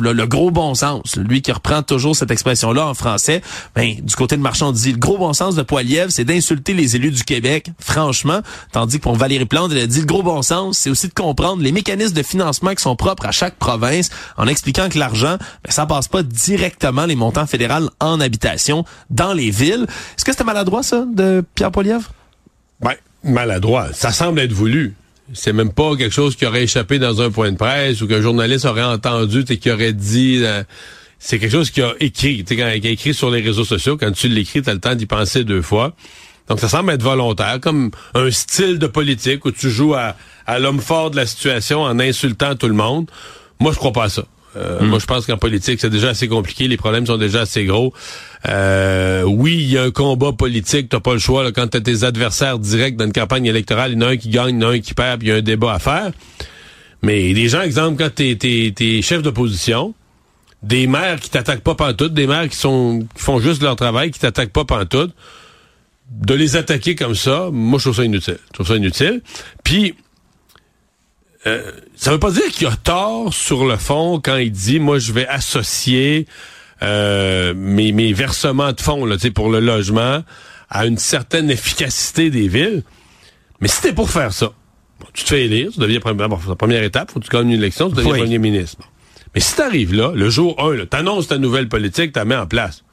le 0.00 0.24
gros 0.24 0.50
bon 0.50 0.74
sens, 0.74 1.16
lui 1.16 1.42
qui 1.42 1.52
reprend 1.52 1.82
toujours 1.82 2.16
cette 2.16 2.30
expression-là 2.30 2.86
en 2.86 2.94
français, 2.94 3.42
ben, 3.74 3.94
du 4.00 4.16
côté 4.16 4.34
de 4.38 4.40
Marchand 4.40 4.72
dit, 4.72 4.92
le 4.92 4.98
gros 4.98 5.18
bon 5.18 5.34
sens 5.34 5.54
de 5.54 5.62
Poilievre, 5.62 6.10
c'est 6.10 6.24
d'insulter 6.24 6.72
les 6.72 6.96
élus 6.96 7.10
du 7.10 7.22
Québec, 7.22 7.70
franchement, 7.78 8.40
tandis 8.72 8.96
que 8.96 9.02
pour 9.02 9.14
Valérie 9.14 9.44
Plante, 9.44 9.72
elle 9.72 9.82
a 9.82 9.86
dit, 9.86 10.00
le 10.00 10.06
gros 10.06 10.22
bon 10.22 10.40
sens, 10.40 10.78
c'est 10.78 10.88
aussi 10.88 11.08
de 11.08 11.12
comprendre 11.12 11.62
les 11.62 11.70
mécanismes 11.70 12.14
de 12.14 12.22
financement 12.22 12.74
qui 12.74 12.82
sont 12.82 12.96
propres 12.96 13.26
à 13.26 13.30
chaque 13.30 13.56
province, 13.56 14.08
en 14.38 14.46
expliquant 14.46 14.88
que 14.88 14.98
l'argent, 14.98 15.36
ben, 15.38 15.70
ça 15.70 15.84
passe 15.84 16.08
pas 16.08 16.22
directement 16.22 17.04
les 17.04 17.14
montants 17.14 17.46
fédéraux 17.46 17.90
en 18.00 18.20
habitation 18.20 18.86
dans 19.10 19.34
les 19.34 19.50
villes. 19.50 19.86
Est-ce 20.16 20.24
que 20.24 20.32
c'était 20.32 20.44
maladroit, 20.44 20.82
ça, 20.82 21.04
de 21.12 21.44
Pierre 21.54 21.72
Poilievre? 21.72 22.10
Ben, 22.80 22.94
maladroit. 23.22 23.88
Ça 23.92 24.12
semble 24.12 24.40
être 24.40 24.54
voulu 24.54 24.94
c'est 25.32 25.52
même 25.52 25.72
pas 25.72 25.96
quelque 25.96 26.14
chose 26.14 26.36
qui 26.36 26.46
aurait 26.46 26.62
échappé 26.64 26.98
dans 26.98 27.20
un 27.20 27.30
point 27.30 27.50
de 27.50 27.56
presse 27.56 28.00
ou 28.00 28.06
qu'un 28.06 28.20
journaliste 28.20 28.64
aurait 28.64 28.84
entendu 28.84 29.44
et 29.48 29.56
qui 29.58 29.70
aurait 29.70 29.92
dit 29.92 30.40
euh, 30.42 30.62
c'est 31.18 31.38
quelque 31.38 31.52
chose 31.52 31.70
qui 31.70 31.82
a 31.82 31.94
écrit, 32.00 32.44
qui 32.44 32.62
a 32.62 32.74
écrit 32.74 33.14
sur 33.14 33.30
les 33.30 33.40
réseaux 33.40 33.64
sociaux. 33.64 33.96
Quand 33.96 34.12
tu 34.12 34.28
l'écris, 34.28 34.62
tu 34.62 34.70
as 34.70 34.74
le 34.74 34.80
temps 34.80 34.94
d'y 34.94 35.06
penser 35.06 35.44
deux 35.44 35.62
fois. 35.62 35.94
Donc 36.48 36.60
ça 36.60 36.68
semble 36.68 36.92
être 36.92 37.02
volontaire, 37.02 37.58
comme 37.60 37.90
un 38.14 38.30
style 38.30 38.78
de 38.78 38.86
politique 38.86 39.44
où 39.44 39.50
tu 39.50 39.68
joues 39.68 39.94
à, 39.94 40.14
à 40.46 40.58
l'homme 40.60 40.80
fort 40.80 41.10
de 41.10 41.16
la 41.16 41.26
situation 41.26 41.82
en 41.82 41.98
insultant 41.98 42.54
tout 42.54 42.68
le 42.68 42.74
monde. 42.74 43.10
Moi, 43.58 43.72
je 43.72 43.78
crois 43.78 43.92
pas 43.92 44.04
à 44.04 44.08
ça. 44.08 44.24
Euh, 44.56 44.80
hmm. 44.80 44.86
Moi, 44.86 44.98
je 44.98 45.06
pense 45.06 45.26
qu'en 45.26 45.36
politique, 45.36 45.80
c'est 45.80 45.90
déjà 45.90 46.10
assez 46.10 46.28
compliqué. 46.28 46.68
Les 46.68 46.76
problèmes 46.76 47.06
sont 47.06 47.18
déjà 47.18 47.42
assez 47.42 47.64
gros. 47.64 47.92
Euh, 48.48 49.22
oui, 49.22 49.54
il 49.54 49.70
y 49.70 49.78
a 49.78 49.82
un 49.82 49.90
combat 49.90 50.32
politique. 50.32 50.88
T'as 50.88 51.00
pas 51.00 51.12
le 51.12 51.18
choix. 51.18 51.44
Là, 51.44 51.52
quand 51.52 51.66
t'as 51.66 51.80
tes 51.80 52.04
adversaires 52.04 52.58
directs 52.58 52.96
dans 52.96 53.04
une 53.04 53.12
campagne 53.12 53.46
électorale, 53.46 53.92
il 53.92 54.00
y 54.00 54.04
en 54.04 54.08
a 54.08 54.10
un 54.12 54.16
qui 54.16 54.28
gagne, 54.28 54.56
il 54.56 54.62
y 54.62 54.64
en 54.64 54.70
a 54.70 54.72
un 54.72 54.80
qui 54.80 54.94
perd, 54.94 55.20
puis 55.20 55.28
il 55.28 55.30
y 55.32 55.34
a 55.34 55.36
un 55.36 55.42
débat 55.42 55.74
à 55.74 55.78
faire. 55.78 56.10
Mais 57.02 57.34
des 57.34 57.48
gens, 57.48 57.62
exemple, 57.62 58.02
quand 58.02 58.14
t'es 58.14 58.38
es, 58.40 59.02
chef 59.02 59.22
d'opposition, 59.22 59.94
des 60.62 60.86
maires 60.86 61.20
qui 61.20 61.30
t'attaquent 61.30 61.62
pas 61.62 61.74
pantoute, 61.74 62.14
des 62.14 62.26
maires 62.26 62.48
qui 62.48 62.56
sont 62.56 63.06
qui 63.14 63.22
font 63.22 63.38
juste 63.38 63.62
leur 63.62 63.76
travail, 63.76 64.10
qui 64.10 64.18
t'attaquent 64.18 64.52
pas 64.52 64.64
pantoute, 64.64 65.12
de 66.10 66.34
les 66.34 66.56
attaquer 66.56 66.94
comme 66.94 67.14
ça, 67.14 67.50
moi, 67.52 67.78
je 67.78 67.84
trouve 67.84 67.96
ça 67.96 68.04
inutile. 68.04 68.38
Je 68.48 68.52
trouve 68.54 68.66
ça 68.66 68.76
inutile. 68.76 69.22
Puis, 69.64 69.94
euh, 71.46 71.70
ça 71.94 72.10
veut 72.10 72.18
pas 72.18 72.30
dire 72.30 72.46
qu'il 72.50 72.66
a 72.66 72.76
tort 72.76 73.32
sur 73.32 73.66
le 73.66 73.76
fond 73.76 74.20
quand 74.22 74.36
il 74.36 74.50
dit 74.50 74.80
moi 74.80 74.98
je 74.98 75.12
vais 75.12 75.26
associer 75.26 76.26
euh, 76.82 77.54
mes, 77.56 77.92
mes 77.92 78.12
versements 78.12 78.72
de 78.72 78.80
fonds 78.80 79.04
là, 79.04 79.16
pour 79.34 79.50
le 79.50 79.60
logement 79.60 80.22
à 80.68 80.86
une 80.86 80.98
certaine 80.98 81.50
efficacité 81.50 82.30
des 82.30 82.48
villes. 82.48 82.82
Mais 83.60 83.68
si 83.68 83.80
t'es 83.80 83.92
pour 83.92 84.10
faire 84.10 84.32
ça, 84.32 84.52
tu 85.14 85.24
te 85.24 85.28
fais 85.28 85.44
élire, 85.44 85.70
tu 85.72 85.80
deviens 85.80 86.00
la 86.04 86.56
première 86.56 86.82
étape, 86.82 87.10
faut 87.10 87.20
que 87.20 87.24
tu 87.24 87.30
gagnes 87.30 87.50
une 87.50 87.58
élection, 87.58 87.88
tu 87.88 87.96
deviens 87.96 88.16
premier 88.16 88.38
ministre. 88.38 88.82
Mais 89.34 89.40
si 89.40 89.54
t'arrives 89.54 89.94
là, 89.94 90.12
le 90.14 90.28
jour 90.30 90.56
1, 90.62 90.86
t'annonces 90.86 91.28
ta 91.28 91.38
nouvelle 91.38 91.68
politique, 91.68 92.12
t'as 92.12 92.24
mets 92.24 92.36
en 92.36 92.46
place. 92.46 92.84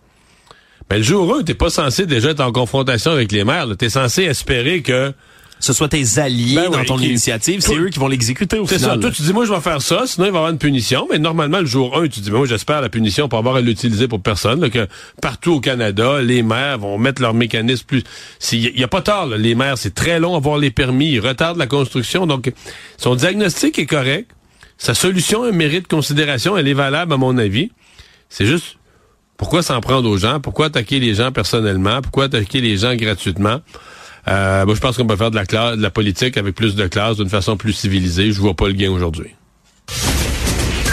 Mais 0.90 0.98
le 0.98 1.04
jour 1.04 1.36
1, 1.36 1.44
t'es 1.44 1.54
pas 1.54 1.70
censé 1.70 2.06
déjà 2.06 2.32
être 2.32 2.42
en 2.42 2.52
confrontation 2.52 3.12
avec 3.12 3.32
les 3.32 3.44
maires. 3.44 3.68
T'es 3.78 3.90
censé 3.90 4.24
espérer 4.24 4.82
que 4.82 5.14
ce 5.60 5.72
soit 5.72 5.88
tes 5.88 6.20
alliés 6.20 6.56
ben 6.56 6.70
dans 6.70 6.84
ton 6.84 6.98
initiative, 6.98 7.62
c'est 7.62 7.76
eux 7.76 7.90
qui 7.90 8.00
vont 8.00 8.08
l'exécuter 8.08 8.60
au 8.60 8.66
final. 8.66 8.80
C'est 8.80 8.86
ça. 8.86 8.98
Toi, 8.98 9.12
tu 9.12 9.22
dis, 9.22 9.34
moi, 9.34 9.46
je 9.46 9.54
vais 9.54 9.62
faire 9.62 9.82
ça, 9.82 10.04
sinon 10.06 10.26
il 10.26 10.32
va 10.32 10.38
y 10.38 10.40
avoir 10.40 10.52
une 10.52 10.58
punition. 10.58 11.08
Mais 11.10 11.20
normalement, 11.20 11.60
le 11.60 11.66
jour 11.66 11.98
1, 11.98 12.08
tu 12.08 12.20
dis, 12.20 12.32
moi, 12.32 12.46
j'espère 12.46 12.82
la 12.82 12.90
punition 12.90 13.30
pour 13.30 13.40
avoir 13.40 13.56
à 13.56 13.62
l'utiliser 13.62 14.08
pour 14.08 14.22
personne. 14.22 14.70
que 14.70 14.88
partout 15.22 15.54
au 15.54 15.60
Canada, 15.60 16.22
les 16.22 16.44
maires 16.44 16.80
vont 16.80 16.98
mettre 16.98 17.22
leurs 17.22 17.34
mécanismes 17.34 17.86
plus... 17.86 18.04
Il 18.52 18.74
n'y 18.76 18.84
a 18.84 18.88
pas 18.88 19.02
tard, 19.02 19.28
les 19.28 19.56
maires, 19.56 19.78
c'est 19.78 19.96
très 19.96 20.20
long 20.20 20.34
à 20.34 20.38
avoir 20.38 20.58
les 20.58 20.72
permis, 20.72 21.12
ils 21.12 21.20
retardent 21.20 21.58
la 21.58 21.68
construction. 21.68 22.28
Donc, 22.28 22.52
son 22.98 23.16
diagnostic 23.16 23.80
est 23.80 23.86
correct. 23.86 24.32
Sa 24.78 24.94
solution 24.94 25.50
mérite 25.54 25.88
considération, 25.88 26.58
elle 26.58 26.68
est 26.68 26.74
valable 26.74 27.14
à 27.14 27.18
mon 27.18 27.38
avis. 27.38 27.72
C'est 28.28 28.46
juste 28.46 28.78
pourquoi 29.38 29.62
s'en 29.62 29.80
prendre 29.82 30.10
aux 30.10 30.18
gens? 30.18 30.40
Pourquoi 30.40 30.66
attaquer 30.68 31.00
les 31.00 31.16
gens 31.16 31.32
personnellement? 31.32 32.02
Pourquoi 32.02 32.26
attaquer 32.26 32.62
les 32.62 32.78
gens 32.78 32.96
gratuitement? 32.96 33.62
Euh, 34.28 34.66
moi, 34.66 34.76
je 34.76 34.80
pense 34.80 34.98
qu'on 34.98 35.08
peut 35.08 35.16
faire 35.16 35.32
de 35.32 35.36
la, 35.36 35.76
de 35.76 35.82
la 35.82 35.90
politique 35.90 36.38
avec 36.38 36.56
plus 36.56 36.76
de 36.76 36.88
classe, 36.88 37.18
d'une 37.18 37.30
façon 37.30 37.58
plus 37.58 37.74
civilisée. 37.74 38.32
Je 38.32 38.40
vois 38.40 38.54
pas 38.54 38.68
le 38.68 38.74
gain 38.74 38.92
aujourd'hui. 38.92 39.36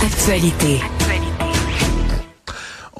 Actualité. 0.02 0.80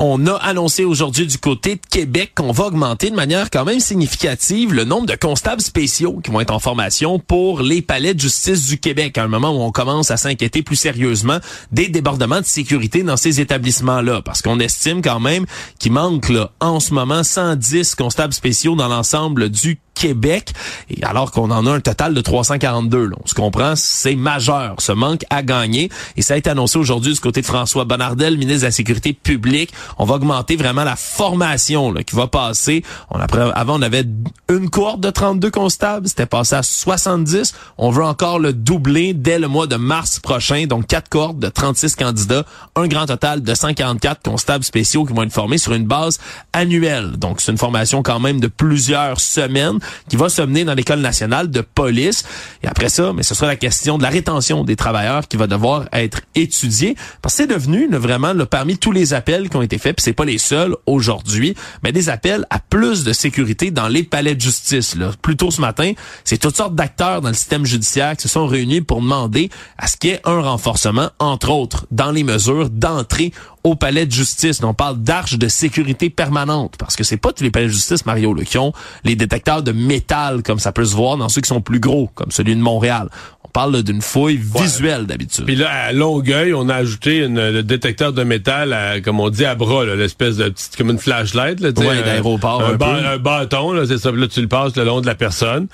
On 0.03 0.27
a 0.27 0.33
annoncé 0.37 0.87
aujourd'hui 0.87 1.27
du 1.27 1.37
côté 1.37 1.75
de 1.75 1.81
Québec 1.91 2.33
qu'on 2.35 2.53
va 2.53 2.65
augmenter 2.65 3.11
de 3.11 3.15
manière 3.15 3.51
quand 3.51 3.67
même 3.67 3.81
significative 3.81 4.73
le 4.73 4.85
nombre 4.85 5.05
de 5.05 5.15
constables 5.15 5.61
spéciaux 5.61 6.21
qui 6.25 6.31
vont 6.31 6.41
être 6.41 6.55
en 6.55 6.59
formation 6.59 7.19
pour 7.19 7.61
les 7.61 7.83
palais 7.83 8.15
de 8.15 8.21
justice 8.21 8.67
du 8.67 8.79
Québec 8.79 9.19
à 9.19 9.25
un 9.25 9.29
moment 9.29 9.51
où 9.51 9.61
on 9.61 9.71
commence 9.71 10.11
à 10.11 10.17
s'inquiéter 10.17 10.63
plus 10.63 10.77
sérieusement 10.77 11.37
des 11.71 11.89
débordements 11.89 12.41
de 12.41 12.47
sécurité 12.47 13.03
dans 13.03 13.19
ces 13.19 13.43
établissements-là 13.43 14.23
parce 14.23 14.41
qu'on 14.41 14.59
estime 14.59 15.03
quand 15.03 15.21
même 15.21 15.45
qu'il 15.79 15.93
manque 15.93 16.31
là, 16.31 16.51
en 16.61 16.81
ce 16.81 16.95
moment 16.95 17.23
110 17.23 17.95
constables 17.95 18.33
spéciaux 18.33 18.77
dans 18.77 18.89
l'ensemble 18.89 19.51
du 19.51 19.79
Québec, 20.01 20.55
alors 21.03 21.31
qu'on 21.31 21.51
en 21.51 21.67
a 21.67 21.71
un 21.71 21.81
total 21.81 22.15
de 22.15 22.21
342. 22.23 23.05
Là. 23.05 23.17
On 23.23 23.27
se 23.27 23.35
comprend, 23.35 23.75
c'est 23.77 24.15
majeur, 24.15 24.77
ce 24.79 24.93
manque 24.93 25.27
à 25.29 25.43
gagner. 25.43 25.91
Et 26.17 26.23
ça 26.23 26.35
a 26.35 26.37
été 26.39 26.49
annoncé 26.49 26.79
aujourd'hui 26.79 27.13
du 27.13 27.21
côté 27.21 27.43
de 27.43 27.47
François 27.47 27.85
Bonnardel, 27.85 28.39
ministre 28.39 28.63
de 28.63 28.67
la 28.67 28.71
Sécurité 28.71 29.13
publique. 29.13 29.75
On 29.99 30.07
va 30.07 30.15
augmenter 30.15 30.57
vraiment 30.57 30.85
la 30.85 30.97
formation 30.97 31.93
là, 31.93 32.03
qui 32.03 32.17
va 32.17 32.29
passer. 32.29 32.83
On 33.11 33.21
avant, 33.21 33.79
on 33.79 33.83
avait 33.83 34.07
une 34.49 34.71
cohorte 34.71 35.01
de 35.01 35.11
32 35.11 35.51
constables, 35.51 36.09
c'était 36.09 36.25
passé 36.25 36.55
à 36.55 36.63
70. 36.63 37.55
On 37.77 37.91
veut 37.91 38.05
encore 38.05 38.39
le 38.39 38.55
doubler 38.55 39.13
dès 39.13 39.39
le 39.39 39.49
mois 39.49 39.67
de 39.67 39.77
mars 39.77 40.19
prochain. 40.19 40.65
Donc, 40.67 40.87
quatre 40.87 41.11
cohortes 41.11 41.39
de 41.39 41.49
36 41.49 41.97
candidats, 41.97 42.47
un 42.75 42.87
grand 42.87 43.05
total 43.05 43.43
de 43.43 43.55
144 43.55 44.23
constables 44.23 44.65
spéciaux 44.65 45.05
qui 45.05 45.13
vont 45.13 45.25
être 45.25 45.33
formés 45.33 45.59
sur 45.59 45.75
une 45.75 45.85
base 45.85 46.19
annuelle. 46.55 47.19
Donc, 47.19 47.43
c'est 47.43 47.53
une 47.53 47.59
formation 47.59 48.03
quand 48.03 48.19
même 48.19 48.41
de 48.41 48.47
plusieurs 48.47 49.21
semaines 49.21 49.79
qui 50.09 50.17
va 50.17 50.29
se 50.29 50.43
mener 50.43 50.65
dans 50.65 50.75
l'école 50.75 51.01
nationale 51.01 51.51
de 51.51 51.61
police. 51.61 52.25
Et 52.63 52.69
après 52.69 52.89
ça, 52.89 53.13
mais 53.15 53.23
ce 53.23 53.35
sera 53.35 53.47
la 53.47 53.57
question 53.57 53.99
de 53.99 54.03
la 54.03 54.09
rétention 54.09 54.65
des 54.65 54.77
travailleurs 54.77 55.27
qui 55.29 55.37
va 55.37 55.47
devoir 55.47 55.87
être 55.93 56.21
étudiée 56.35 56.97
parce 57.23 57.35
que 57.35 57.43
c'est 57.43 57.47
devenu 57.47 57.89
vraiment 57.91 58.33
là, 58.33 58.47
parmi 58.47 58.79
tous 58.79 58.93
les 58.93 59.15
appels 59.15 59.49
qui 59.49 59.57
ont 59.57 59.63
été 59.63 59.79
faits, 59.79 59.97
puis 59.97 60.03
c'est 60.03 60.13
pas 60.13 60.25
les 60.25 60.39
seuls 60.39 60.77
aujourd'hui, 60.87 61.55
mais 61.83 61.93
des 61.93 62.09
appels 62.09 62.47
à 62.51 62.59
plus 62.59 63.05
de 63.05 63.13
sécurité 63.13 63.71
dans 63.71 63.89
les 63.89 64.03
palais 64.03 64.35
de 64.35 64.41
justice. 64.41 64.95
Là. 64.97 65.13
Plus 65.23 65.37
tôt 65.37 65.51
ce 65.51 65.61
matin, 65.61 65.93
c'est 66.25 66.39
toutes 66.39 66.57
sortes 66.57 66.75
d'acteurs 66.75 67.21
dans 67.21 67.29
le 67.29 67.35
système 67.35 67.67
judiciaire 67.67 68.17
qui 68.17 68.23
se 68.23 68.29
sont 68.29 68.47
réunis 68.47 68.81
pour 68.81 69.01
demander 69.01 69.51
à 69.79 69.87
ce 69.87 69.97
qu'il 69.97 70.11
y 70.11 70.13
ait 70.15 70.21
un 70.25 70.41
renforcement, 70.41 71.11
entre 71.19 71.51
autres, 71.51 71.87
dans 71.91 72.11
les 72.11 72.25
mesures 72.25 72.71
d'entrée 72.71 73.33
au 73.65 73.75
palais 73.75 74.07
de 74.07 74.13
justice. 74.13 74.63
On 74.63 74.75
parle 74.75 74.99
d'arches 74.99 75.39
de 75.39 75.49
sécurité 75.49 76.11
permanente 76.11 76.75
parce 76.79 76.97
que 76.97 77.05
c'est 77.05 77.17
pas 77.17 77.33
tous 77.33 77.45
les 77.45 77.51
palais 77.51 77.67
de 77.67 77.73
justice, 77.73 78.07
Mario, 78.07 78.35
là, 78.35 78.45
qui 78.45 78.59
ont 78.59 78.73
les 79.05 79.17
détecteurs 79.17 79.63
de 79.63 79.73
métal 79.73 80.43
comme 80.43 80.59
ça 80.59 80.73
peut 80.73 80.85
se 80.85 80.95
voir 80.95 81.17
dans 81.17 81.29
ceux 81.29 81.41
qui 81.41 81.49
sont 81.49 81.61
plus 81.61 81.81
gros, 81.81 82.11
comme 82.15 82.31
celui 82.31 82.55
de 82.57 82.61
Montréal. 82.61 83.09
On 83.51 83.61
parle 83.61 83.83
d'une 83.83 84.01
fouille 84.01 84.41
visuelle 84.43 85.07
d'habitude. 85.07 85.45
Puis 85.45 85.57
là, 85.57 85.71
à 85.71 85.93
Longueuil, 85.93 86.55
on 86.55 86.69
a 86.69 86.75
ajouté 86.77 87.19
une, 87.19 87.51
le 87.51 87.63
détecteur 87.63 88.13
de 88.13 88.23
métal, 88.23 88.73
à, 88.73 89.01
comme 89.01 89.21
on 89.21 89.29
dit, 89.29 89.45
à 89.45 89.55
bras, 89.55 89.85
l'espèce 89.85 90.37
de 90.37 90.49
petite, 90.49 90.77
comme 90.77 90.91
une 90.91 90.99
flashlight. 90.99 91.61
Là, 91.61 91.71
ouais, 91.71 92.03
d'aéroport. 92.03 92.63
Un, 92.63 92.75
un, 92.75 93.19
bâton, 93.19 93.73
là, 93.73 93.85
c'est 93.87 93.99
ça. 93.99 94.11
Là, 94.13 94.27
tu 94.29 94.41
le 94.41 94.49
passes 94.49 94.77
le 94.77 94.85
long 94.85 95.01
de 95.01 95.07
la 95.07 95.15
personne. 95.15 95.67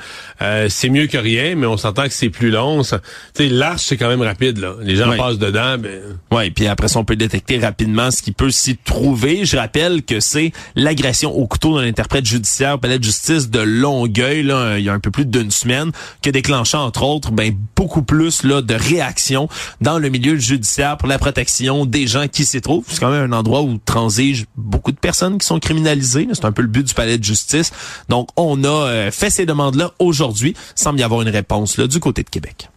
Euh, 0.43 0.67
c'est 0.69 0.89
mieux 0.89 1.07
que 1.07 1.19
rien, 1.19 1.55
mais 1.55 1.67
on 1.67 1.77
s'entend 1.77 2.05
que 2.05 2.13
c'est 2.15 2.31
plus 2.31 2.51
long. 2.51 2.83
Tu 2.83 2.97
sais, 3.35 3.49
l'arche, 3.49 3.83
c'est 3.83 3.97
quand 3.97 4.09
même 4.09 4.23
rapide. 4.23 4.59
Là. 4.59 4.75
Les 4.83 4.97
gens 4.97 5.15
passent 5.17 5.39
dedans. 5.39 5.77
Ben... 5.79 6.01
Ouais, 6.31 6.51
puis 6.51 6.67
après 6.67 6.89
ça, 6.89 6.99
on 6.99 7.05
peut 7.05 7.17
détecter 7.17 7.59
rapidement 7.59 7.77
rapidement 7.77 8.11
ce 8.11 8.23
qui 8.23 8.33
peut 8.33 8.51
s'y 8.51 8.79
trouver. 8.79 9.45
Je 9.45 9.59
rappelle 9.59 10.03
que 10.03 10.19
c'est 10.19 10.53
l'agression 10.77 11.31
au 11.31 11.47
couteau 11.47 11.79
d'un 11.79 11.87
interprète 11.87 12.25
judiciaire 12.25 12.77
au 12.77 12.79
palais 12.79 12.99
de 12.99 13.05
justice 13.05 13.51
de 13.51 13.61
Longueuil, 13.61 14.43
là, 14.45 14.79
il 14.79 14.85
y 14.85 14.89
a 14.89 14.95
un 14.95 14.99
peu 14.99 15.11
plus 15.11 15.27
d'une 15.27 15.51
semaine, 15.51 15.93
qui 16.23 16.31
a 16.31 16.33
déclenché, 16.33 16.79
entre 16.79 17.03
autres, 17.03 17.33
ben, 17.33 17.55
beaucoup 17.75 18.03
plus 18.03 18.43
là, 18.43 18.63
de 18.63 18.75
réactions 18.75 19.49
dans 19.81 19.99
le 19.99 20.09
milieu 20.09 20.37
judiciaire 20.37 20.97
pour 20.97 21.09
la 21.09 21.19
protection 21.19 21.87
des 21.87 22.07
gens 22.07 22.29
qui 22.29 22.45
s'y 22.45 22.61
trouvent. 22.61 22.85
C'est 22.89 23.01
quand 23.01 23.11
même 23.11 23.33
un 23.33 23.37
endroit 23.37 23.63
où 23.63 23.79
transigent 23.85 24.45
beaucoup 24.57 24.93
de 24.93 24.99
personnes 24.99 25.39
qui 25.39 25.47
sont 25.47 25.59
criminalisées. 25.59 26.29
C'est 26.33 26.45
un 26.45 26.53
peu 26.53 26.63
le 26.63 26.69
but 26.69 26.87
du 26.87 26.95
palais 26.95 27.19
de 27.19 27.25
justice. 27.25 27.73
Donc, 28.09 28.29
on 28.37 28.65
a 28.65 28.69
euh, 28.69 29.11
fait 29.11 29.31
ces 29.31 29.47
demandes-là 29.47 29.93
aujourd'hui. 29.99 30.55
Semble 30.75 31.01
y 31.01 31.03
avoir 31.03 31.23
une 31.23 31.29
réponse 31.29 31.77
là, 31.79 31.87
du 31.87 32.01
côté 32.01 32.23
de 32.23 32.31
Québec. 32.31 32.69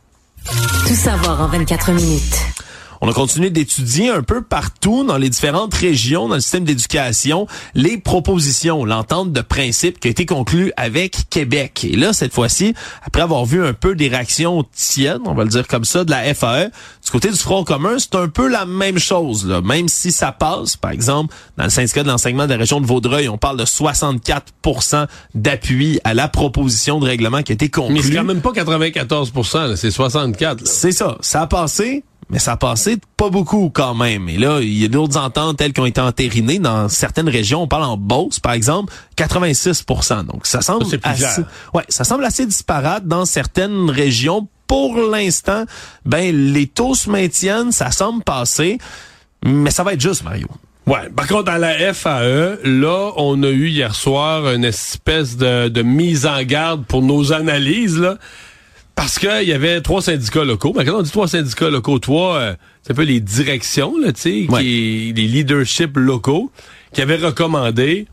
Tout 0.88 0.96
savoir 0.96 1.42
en 1.42 1.48
24 1.48 1.92
minutes. 1.92 2.38
On 3.02 3.10
a 3.10 3.14
continué 3.14 3.50
d'étudier 3.50 4.10
un 4.10 4.24
peu 4.24 4.42
partout 4.42 5.04
dans 5.04 5.18
les 5.18 5.30
différentes 5.30 5.74
régions, 5.74 6.28
dans 6.28 6.36
le 6.36 6.42
système 6.42 6.64
d'éducation, 6.64 7.48
les 7.74 7.98
propositions, 7.98 8.86
l'entente 8.86 9.32
de 9.32 9.42
principe 9.42 10.00
qui 10.00 10.08
a 10.08 10.12
été 10.12 10.26
conclue 10.26 10.72
avec 10.78 11.30
Québec. 11.30 11.86
Et 11.86 11.96
là, 11.96 12.14
cette 12.14 12.34
fois-ci, 12.34 12.74
après 13.04 13.22
avoir 13.22 13.46
vu 13.46 13.64
un 13.64 13.74
peu 13.74 13.96
des 13.96 14.08
réactions 14.08 14.66
tiennes, 14.76 15.22
on 15.26 15.34
va 15.34 15.44
le 15.44 15.50
dire 15.50 15.68
comme 15.68 15.86
ça, 15.86 16.04
de 16.04 16.12
la 16.12 16.34
FAE, 16.34 16.72
du 17.04 17.12
côté 17.12 17.30
du 17.30 17.38
Front 17.38 17.64
commun, 17.64 17.98
c'est 17.98 18.16
un 18.16 18.28
peu 18.28 18.48
la 18.48 18.66
même 18.66 19.00
chose. 19.00 19.48
Là. 19.48 19.62
Même 19.62 19.88
si 19.88 20.12
ça 20.12 20.32
passe, 20.32 20.76
par 20.76 20.92
exemple, 20.92 21.34
dans 21.58 21.64
le 21.64 21.70
syndicat 21.70 22.04
de 22.04 22.10
l'enseignement 22.10 22.46
de 22.46 22.52
la 22.52 22.58
région 22.58 22.82
de 22.82 22.86
Vaudreuil, 22.86 23.30
on 23.30 23.38
parle 23.38 23.58
de 23.58 23.66
64% 23.66 25.08
d'appui 25.36 26.00
à 26.04 26.14
la 26.14 26.28
proposition 26.28 27.00
de 27.00 27.06
règlement 27.06 27.44
qui 27.44 27.52
a 27.52 27.56
été 27.56 27.70
conclue. 27.70 27.94
Mais 27.96 28.02
c'est 28.02 28.14
quand 28.14 28.24
même 28.24 28.42
pas 28.42 28.52
94% 28.52 29.76
c'est 29.76 29.92
64. 29.92 30.68
C'est 30.68 30.92
ça. 30.92 31.18
Ça 31.22 31.42
a 31.42 31.48
passé, 31.48 32.04
mais 32.30 32.40
ça 32.40 32.54
a 32.54 32.58
passé 32.58 32.98
pas 33.18 33.30
beaucoup 33.30 33.72
quand 33.74 33.96
même. 33.96 34.30
Et 34.30 34.38
là, 34.38 34.60
il 34.62 34.78
y 34.78 34.86
a 34.86 34.88
d'autres 34.88 35.18
ententes 35.18 35.58
telles 35.58 35.74
qui 35.74 35.82
ont 35.82 35.86
été 35.86 36.00
entérinées 36.00 36.60
dans 36.60 36.88
certaines 36.88 37.30
régions. 37.30 37.64
On 37.64 37.68
parle 37.68 37.84
en 37.84 37.98
Beauce, 37.98 38.40
par 38.40 38.54
exemple, 38.54 38.94
86% 39.18 40.26
Donc 40.26 40.46
ça 40.46 40.62
semble 40.62 40.86
assez, 41.04 41.42
ouais, 41.74 41.84
ça 41.90 42.04
semble 42.04 42.24
assez 42.26 42.46
disparate 42.46 43.06
dans 43.08 43.26
certaines 43.26 43.90
régions. 43.90 44.48
Pour 44.68 44.98
l'instant, 44.98 45.66
ben 46.06 46.54
les 46.54 46.68
taux 46.68 46.94
se 46.94 47.10
maintiennent, 47.10 47.72
ça 47.72 47.90
semble 47.90 48.24
passer, 48.24 48.78
mais 49.44 49.72
ça 49.72 49.84
va 49.84 49.94
être 49.94 50.02
juste, 50.02 50.24
Mario. 50.24 50.48
Ouais. 50.86 51.10
Par 51.16 51.28
contre, 51.28 51.52
à 51.52 51.58
la 51.58 51.94
FAE, 51.94 52.60
là, 52.64 53.12
on 53.18 53.42
a 53.42 53.50
eu 53.50 53.70
hier 53.70 53.96
soir 53.96 54.52
une 54.52 54.66
espèce 54.66 55.38
de, 55.38 55.70
de 55.70 55.82
mise 55.82 56.28
en 56.28 56.44
garde 56.44 56.86
pour 56.86 57.02
nos 57.02 57.34
analyses, 57.34 57.98
là. 57.98 58.18
Parce 59.00 59.18
qu'il 59.18 59.48
y 59.48 59.54
avait 59.54 59.80
trois 59.80 60.02
syndicats 60.02 60.44
locaux. 60.44 60.74
Mais 60.76 60.84
quand 60.84 61.00
on 61.00 61.02
dit 61.02 61.10
trois 61.10 61.30
syndicats 61.30 61.70
locaux, 61.70 62.00
trois, 62.00 62.36
euh, 62.36 62.56
c'est 62.84 62.92
un 62.92 62.96
peu 62.96 63.04
les 63.04 63.22
directions, 63.22 63.94
là, 63.98 64.12
tu 64.12 64.20
sais, 64.20 64.48
les 64.62 65.14
leaderships 65.14 65.96
locaux, 65.96 66.52
qui 66.92 67.02
avaient 67.02 67.16
recommandé 67.16 68.08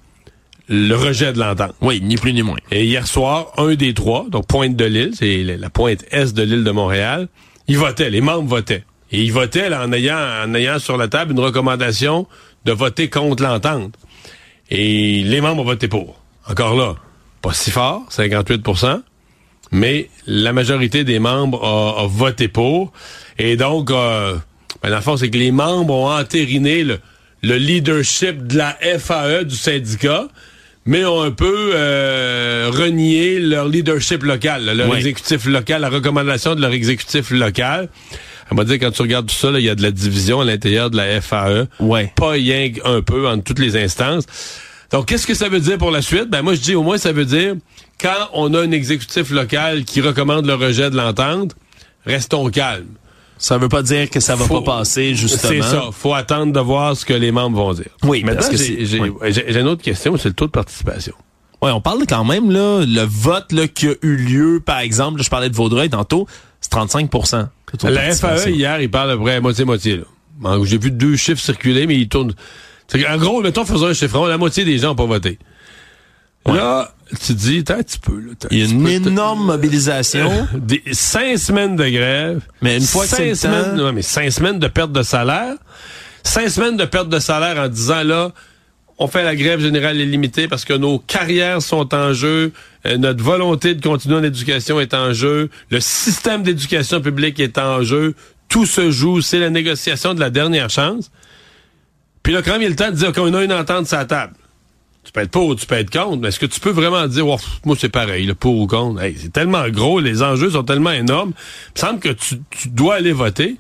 le 0.69 0.95
rejet 0.95 1.33
de 1.33 1.41
l'entente. 1.41 1.75
Oui, 1.81 2.01
ni 2.01 2.15
plus 2.15 2.33
ni 2.33 2.43
moins. 2.45 2.59
Et 2.71 2.85
hier 2.85 3.05
soir, 3.09 3.53
un 3.59 3.75
des 3.75 3.95
trois, 3.95 4.27
donc 4.31 4.47
pointe 4.47 4.77
de 4.77 4.85
l'île, 4.85 5.11
c'est 5.19 5.43
la 5.43 5.71
pointe 5.71 6.05
est 6.13 6.33
de 6.33 6.43
l'île 6.45 6.63
de 6.63 6.71
Montréal, 6.71 7.27
ils 7.67 7.79
votaient, 7.79 8.09
les 8.09 8.21
membres 8.21 8.49
votaient. 8.49 8.85
Et 9.11 9.25
ils 9.25 9.33
votaient 9.33 9.75
en, 9.75 9.93
ayant, 9.93 10.21
en 10.45 10.55
ayant 10.55 10.79
sur 10.79 10.97
la 10.97 11.09
table 11.09 11.33
une 11.33 11.41
recommandation 11.41 12.29
de 12.65 12.71
voter 12.71 13.11
contre 13.11 13.43
l'entente. 13.43 13.93
Et 14.71 15.25
les 15.25 15.41
membres 15.41 15.63
ont 15.63 15.65
voté 15.65 15.89
pour. 15.89 16.21
Encore 16.49 16.77
là, 16.77 16.95
pas 17.43 17.55
si 17.55 17.73
fort, 17.73 18.05
58 18.11 18.63
mais 19.73 20.09
la 20.27 20.53
majorité 20.53 21.05
des 21.05 21.19
membres 21.19 21.65
a, 21.65 22.07
voté 22.07 22.49
pour. 22.49 22.93
Et 23.39 23.57
donc, 23.57 23.91
euh, 23.91 24.37
ben, 24.83 24.91
dans 24.91 24.97
le 24.97 25.03
fond, 25.03 25.17
c'est 25.17 25.31
que 25.31 25.39
les 25.39 25.51
membres 25.51 25.95
ont 25.95 26.11
entériné 26.11 26.85
le, 26.85 26.99
leadership 27.43 28.47
de 28.47 28.57
la 28.57 28.77
FAE 28.99 29.45
du 29.45 29.55
syndicat, 29.55 30.27
mais 30.85 31.05
ont 31.05 31.23
un 31.23 31.31
peu 31.31 31.73
euh, 31.75 32.71
renié 32.73 33.39
leur 33.39 33.69
leadership 33.69 34.23
local, 34.23 34.65
leur 34.65 34.95
exécutif 34.97 35.47
local, 35.47 35.83
la 35.83 35.89
recommandation 35.89 36.55
de 36.55 36.61
leur 36.61 36.73
exécutif 36.73 37.31
local. 37.31 37.89
On 38.51 38.55
va 38.55 38.65
dire, 38.65 38.79
quand 38.79 38.93
tu 38.93 39.03
regardes 39.03 39.27
tout 39.27 39.35
ça, 39.35 39.51
il 39.51 39.65
y 39.65 39.69
a 39.69 39.75
de 39.75 39.83
la 39.83 39.91
division 39.91 40.41
à 40.41 40.45
l'intérieur 40.45 40.91
de 40.91 40.97
la 40.97 41.21
FAE. 41.21 41.67
Ouais. 41.81 42.13
Pas 42.15 42.31
rien 42.31 42.71
un 42.85 43.03
peu 43.03 43.29
entre 43.29 43.43
toutes 43.43 43.59
les 43.59 43.77
instances. 43.77 44.25
Donc, 44.93 45.07
qu'est-ce 45.07 45.27
que 45.27 45.35
ça 45.35 45.49
veut 45.49 45.59
dire 45.59 45.79
pour 45.79 45.91
la 45.91 46.01
suite? 46.01 46.29
Ben, 46.29 46.43
moi, 46.43 46.55
je 46.55 46.61
dis, 46.61 46.75
au 46.75 46.83
moins, 46.83 46.99
ça 46.99 47.13
veut 47.13 47.25
dire, 47.25 47.55
quand 48.01 48.29
on 48.33 48.53
a 48.55 48.61
un 48.61 48.71
exécutif 48.71 49.31
local 49.31 49.85
qui 49.85 50.01
recommande 50.01 50.47
le 50.47 50.55
rejet 50.55 50.91
de 50.91 50.97
l'entente, 50.97 51.57
restons 52.05 52.49
calmes. 52.51 52.95
Ça 53.39 53.59
veut 53.59 53.69
pas 53.69 53.83
dire 53.83 54.09
que 54.09 54.21
ça 54.21 54.35
va 54.35 54.49
pas 54.49 54.63
passer, 54.63 55.15
justement. 55.15 55.53
C'est 55.53 55.63
ça. 55.63 55.83
Faut 55.93 56.15
attendre 56.15 56.53
de 56.53 56.61
voir 56.61 56.97
ce 56.97 57.05
que 57.05 57.13
les 57.13 57.33
membres 57.33 57.57
vont 57.59 57.75
dire. 57.75 57.91
Oui, 58.03 58.25
Maintenant, 58.25 58.49
j'ai 58.53 59.61
une 59.61 59.69
autre 59.69 59.83
question, 59.83 60.17
c'est 60.17 60.29
le 60.29 60.35
taux 60.35 60.47
de 60.47 60.53
participation. 60.53 61.13
Oui, 61.63 61.71
on 61.71 61.81
parle 61.81 62.05
quand 62.07 62.25
même, 62.25 62.51
là, 62.51 62.85
le 62.87 63.03
vote 63.03 63.53
là, 63.53 63.67
qui 63.67 63.89
a 63.89 63.95
eu 64.03 64.17
lieu, 64.17 64.63
par 64.65 64.81
exemple, 64.81 65.23
je 65.23 65.31
parlais 65.31 65.49
de 65.49 65.55
Vaudreuil 65.55 65.89
tantôt, 65.89 66.27
c'est 66.61 66.73
35% 66.73 67.49
La 67.85 68.15
FAE, 68.15 68.51
hier, 68.51 68.81
il 68.81 68.91
parle 68.91 69.11
à 69.11 69.17
peu 69.17 69.23
près 69.23 69.41
moitié-moitié. 69.41 70.03
J'ai 70.65 70.79
vu 70.79 70.91
deux 70.91 71.17
chiffres 71.17 71.41
circuler, 71.41 71.87
mais 71.87 71.97
ils 71.97 72.09
tournent 72.09 72.35
en 72.95 73.17
gros, 73.19 73.41
mettons, 73.43 73.65
faisons 73.65 73.87
un 73.87 73.95
chiffron, 73.95 74.27
la 74.27 74.39
moitié 74.39 74.65
des 74.65 74.79
gens 74.79 74.89
n'ont 74.89 74.95
pas 74.95 75.07
voté. 75.07 75.39
Là, 76.47 76.93
tu 77.25 77.35
dis, 77.35 77.65
un 77.69 77.83
petit 77.83 77.99
peu. 77.99 78.19
Là, 78.19 78.33
Il 78.51 78.59
y 78.59 78.63
a 78.63 78.67
une 78.67 78.87
énorme 78.89 79.47
mobilisation. 79.47 80.49
des, 80.55 80.83
cinq 80.93 81.39
semaines 81.39 81.77
de 81.77 81.89
grève. 81.89 82.41
Mais 82.63 82.77
une 82.77 82.85
fois 82.85 83.07
cinq 83.07 83.35
semaines, 83.35 83.77
non, 83.77 83.93
mais 83.93 84.03
cinq 84.03 84.31
semaines 84.31 84.59
de 84.59 84.69
perte 84.69 84.93
de 84.93 85.03
salaire. 85.03 85.55
Cinq 86.23 86.49
semaines 86.49 86.77
de 86.77 86.85
perte 86.85 87.09
de 87.09 87.19
salaire 87.19 87.63
en 87.63 87.69
disant, 87.69 88.03
là, 88.03 88.33
on 88.99 89.07
fait 89.09 89.23
la 89.23 89.37
grève 89.37 89.61
générale 89.61 89.97
illimitée 89.99 90.49
parce 90.49 90.65
que 90.65 90.73
nos 90.73 90.99
carrières 90.99 91.63
sont 91.63 91.95
en 91.95 92.13
jeu, 92.13 92.53
euh, 92.87 92.97
notre 92.97 93.23
volonté 93.23 93.75
de 93.75 93.83
continuer 93.83 94.17
en 94.17 94.23
éducation 94.23 94.81
est 94.81 94.95
en 94.95 95.13
jeu, 95.13 95.51
le 95.71 95.81
système 95.81 96.43
d'éducation 96.43 97.01
publique 97.01 97.39
est 97.39 97.59
en 97.59 97.83
jeu, 97.83 98.15
tout 98.49 98.65
se 98.65 98.91
joue, 98.91 99.21
c'est 99.21 99.39
la 99.39 99.51
négociation 99.51 100.15
de 100.15 100.21
la 100.21 100.31
dernière 100.31 100.71
chance. 100.71 101.11
Puis 102.23 102.33
là, 102.33 102.43
quand 102.43 102.57
il 102.57 102.63
y 102.63 102.67
a 102.67 102.69
le 102.69 102.77
temps 102.77 102.91
de 102.91 102.97
dire 102.97 103.13
qu'on 103.13 103.33
a 103.35 103.45
une 103.45 103.53
entente 103.53 103.87
sur 103.87 103.99
la 103.99 104.05
table. 104.05 104.33
Tu 105.07 105.13
peux 105.13 105.21
être 105.21 105.31
pour 105.31 105.47
ou 105.47 105.55
tu 105.55 105.67
peux 105.67 105.77
être 105.77 105.91
contre, 105.91 106.17
mais 106.17 106.29
est-ce 106.29 106.41
que 106.41 106.47
tu 106.47 106.59
peux 106.59 106.71
vraiment 106.71 107.07
dire, 107.07 107.29
oh, 107.29 107.39
moi 107.65 107.77
c'est 107.79 107.89
pareil, 107.89 108.27
le 108.27 108.35
pour 108.35 108.57
ou 108.57 108.67
contre? 108.67 109.01
c'est 109.17 109.33
tellement 109.33 109.69
gros, 109.69 110.01
les 110.01 110.21
enjeux 110.21 110.51
sont 110.51 110.65
tellement 110.65 110.91
énormes. 110.91 111.33
Il 111.69 111.81
me 111.81 111.87
semble 111.87 112.01
que 112.01 112.09
tu, 112.09 112.41
dois 112.67 112.97
aller 112.97 113.13
voter. 113.13 113.57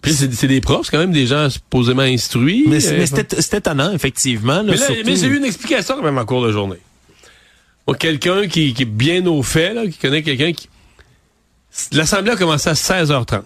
Puis 0.00 0.14
c'est 0.14 0.46
des 0.46 0.62
profs, 0.62 0.86
c'est 0.86 0.92
quand 0.92 0.98
même 0.98 1.12
des 1.12 1.26
gens 1.26 1.50
supposément 1.50 2.00
instruits. 2.00 2.64
Mais, 2.66 2.82
euh, 2.86 3.04
c'était 3.04 3.58
étonnant, 3.58 3.92
effectivement. 3.92 4.64
mais, 4.64 4.76
j'ai 5.16 5.26
eu 5.26 5.36
une 5.36 5.44
explication 5.44 5.96
quand 5.96 6.02
même 6.02 6.16
en 6.16 6.24
cours 6.24 6.42
de 6.42 6.50
journée. 6.50 6.78
quelqu'un 7.98 8.48
qui, 8.48 8.72
qui, 8.72 8.82
est 8.82 8.86
bien 8.86 9.26
au 9.26 9.42
fait, 9.42 9.74
là, 9.74 9.86
qui 9.86 9.98
connaît 9.98 10.22
quelqu'un 10.22 10.52
qui... 10.52 10.70
L'Assemblée 11.92 12.30
a 12.30 12.36
commencé 12.36 12.70
à 12.70 12.72
16h30. 12.72 13.42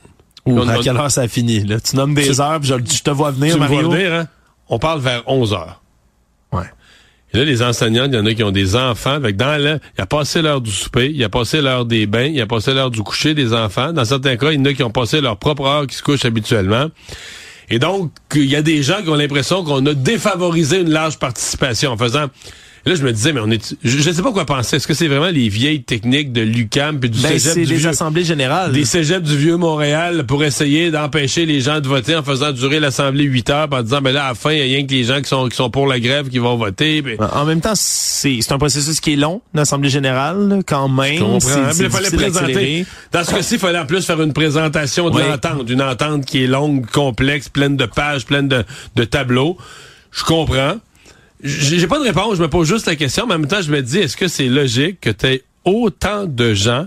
Ou 0.46 0.60
à 0.60 0.78
quelle 0.78 0.96
heure 0.96 1.10
ça 1.10 1.22
a 1.22 1.28
fini? 1.28 1.64
Là? 1.64 1.80
Tu 1.80 1.96
nommes 1.96 2.14
des 2.14 2.40
heures, 2.40 2.60
puis 2.60 2.68
je, 2.68 2.74
je, 2.74 3.02
te 3.02 3.10
vois 3.10 3.32
venir, 3.32 3.54
tu 3.54 3.58
Mario. 3.58 3.78
Me 3.78 3.84
vois 3.86 3.96
venir, 3.96 4.12
hein? 4.12 4.28
On 4.68 4.78
parle 4.78 5.00
vers 5.00 5.22
11h. 5.24 5.66
Ouais. 6.52 6.70
Là, 7.34 7.44
les 7.44 7.62
enseignants, 7.62 8.04
il 8.06 8.14
y 8.14 8.18
en 8.18 8.26
a 8.26 8.32
qui 8.32 8.44
ont 8.44 8.52
des 8.52 8.76
enfants. 8.76 9.20
Fait 9.20 9.32
dans 9.32 9.60
là, 9.60 9.78
il 9.98 10.00
a 10.00 10.06
passé 10.06 10.40
l'heure 10.40 10.60
du 10.60 10.70
souper, 10.70 11.10
il 11.12 11.24
a 11.24 11.28
passé 11.28 11.60
l'heure 11.60 11.84
des 11.84 12.06
bains, 12.06 12.26
il 12.26 12.40
a 12.40 12.46
passé 12.46 12.72
l'heure 12.72 12.92
du 12.92 13.02
coucher 13.02 13.34
des 13.34 13.52
enfants. 13.52 13.92
Dans 13.92 14.04
certains 14.04 14.36
cas, 14.36 14.52
il 14.52 14.60
y 14.60 14.62
en 14.62 14.64
a 14.66 14.72
qui 14.72 14.84
ont 14.84 14.90
passé 14.90 15.20
leur 15.20 15.36
propre 15.36 15.66
heure 15.66 15.86
qui 15.88 15.96
se 15.96 16.02
couchent 16.02 16.24
habituellement. 16.24 16.86
Et 17.70 17.80
donc, 17.80 18.12
il 18.36 18.44
y 18.44 18.54
a 18.54 18.62
des 18.62 18.84
gens 18.84 19.02
qui 19.02 19.08
ont 19.08 19.16
l'impression 19.16 19.64
qu'on 19.64 19.84
a 19.86 19.94
défavorisé 19.94 20.82
une 20.82 20.90
large 20.90 21.18
participation 21.18 21.90
en 21.90 21.96
faisant 21.96 22.26
Là, 22.86 22.94
je 22.94 23.02
me 23.02 23.12
disais, 23.12 23.32
mais 23.32 23.40
on 23.40 23.50
est, 23.50 23.76
je, 23.82 23.96
ne 23.96 24.14
sais 24.14 24.22
pas 24.22 24.32
quoi 24.32 24.44
penser. 24.44 24.76
Est-ce 24.76 24.86
que 24.86 24.92
c'est 24.92 25.08
vraiment 25.08 25.30
les 25.30 25.48
vieilles 25.48 25.82
techniques 25.82 26.32
de 26.32 26.42
l'UCAM 26.42 27.00
puis 27.00 27.08
du 27.08 27.18
ben, 27.18 27.38
cégep 27.38 27.54
du 27.54 27.66
des 27.66 27.76
vieux, 27.76 27.88
assemblées 27.88 28.24
générales. 28.24 28.72
des 28.72 28.84
cégeps 28.84 29.26
du 29.26 29.36
vieux 29.38 29.56
Montréal 29.56 30.24
pour 30.26 30.44
essayer 30.44 30.90
d'empêcher 30.90 31.46
les 31.46 31.62
gens 31.62 31.80
de 31.80 31.88
voter 31.88 32.14
en 32.14 32.22
faisant 32.22 32.52
durer 32.52 32.80
l'assemblée 32.80 33.24
8 33.24 33.50
heures 33.50 33.68
en 33.72 33.82
disant, 33.82 34.02
ben 34.02 34.12
là, 34.12 34.26
à 34.26 34.28
la 34.28 34.34
fin, 34.34 34.52
il 34.52 34.58
y 34.58 34.60
a 34.60 34.64
rien 34.64 34.86
que 34.86 34.92
les 34.92 35.04
gens 35.04 35.22
qui 35.22 35.28
sont, 35.28 35.48
qui 35.48 35.56
sont 35.56 35.70
pour 35.70 35.86
la 35.86 35.98
grève 35.98 36.28
qui 36.28 36.38
vont 36.38 36.56
voter. 36.56 37.00
Puis... 37.00 37.16
En 37.18 37.46
même 37.46 37.62
temps, 37.62 37.72
c'est, 37.74 38.40
c'est 38.42 38.52
un 38.52 38.58
processus 38.58 39.00
qui 39.00 39.14
est 39.14 39.16
long, 39.16 39.40
l'assemblée 39.54 39.88
générale, 39.90 40.60
quand 40.66 40.88
même. 40.88 41.14
Je 41.14 41.20
comprends. 41.20 41.70
Il 41.80 41.90
fallait 41.90 42.10
présenter. 42.10 42.86
Dans 43.12 43.24
ce 43.24 43.30
cas-ci, 43.30 43.54
il 43.54 43.60
fallait 43.60 43.78
en 43.78 43.86
plus 43.86 44.04
faire 44.04 44.20
une 44.20 44.34
présentation 44.34 45.08
de 45.08 45.16
Oui. 45.16 45.22
l'entente, 45.26 45.70
une 45.70 45.82
entente 45.82 46.26
qui 46.26 46.44
est 46.44 46.46
longue, 46.46 46.84
complexe, 46.90 47.48
pleine 47.48 47.78
de 47.78 47.86
pages, 47.86 48.26
pleine 48.26 48.48
de, 48.48 48.64
de 48.96 49.04
tableaux. 49.04 49.56
Je 50.12 50.22
comprends. 50.22 50.74
J'ai 51.44 51.86
pas 51.86 51.98
de 51.98 52.04
réponse, 52.04 52.38
je 52.38 52.42
me 52.42 52.48
pose 52.48 52.66
juste 52.66 52.86
la 52.86 52.96
question, 52.96 53.26
mais 53.26 53.34
en 53.34 53.38
même 53.38 53.48
temps, 53.48 53.60
je 53.60 53.70
me 53.70 53.82
dis, 53.82 53.98
est-ce 53.98 54.16
que 54.16 54.28
c'est 54.28 54.48
logique 54.48 55.00
que 55.02 55.10
tu 55.10 55.26
aies 55.26 55.42
autant 55.66 56.24
de 56.24 56.54
gens 56.54 56.86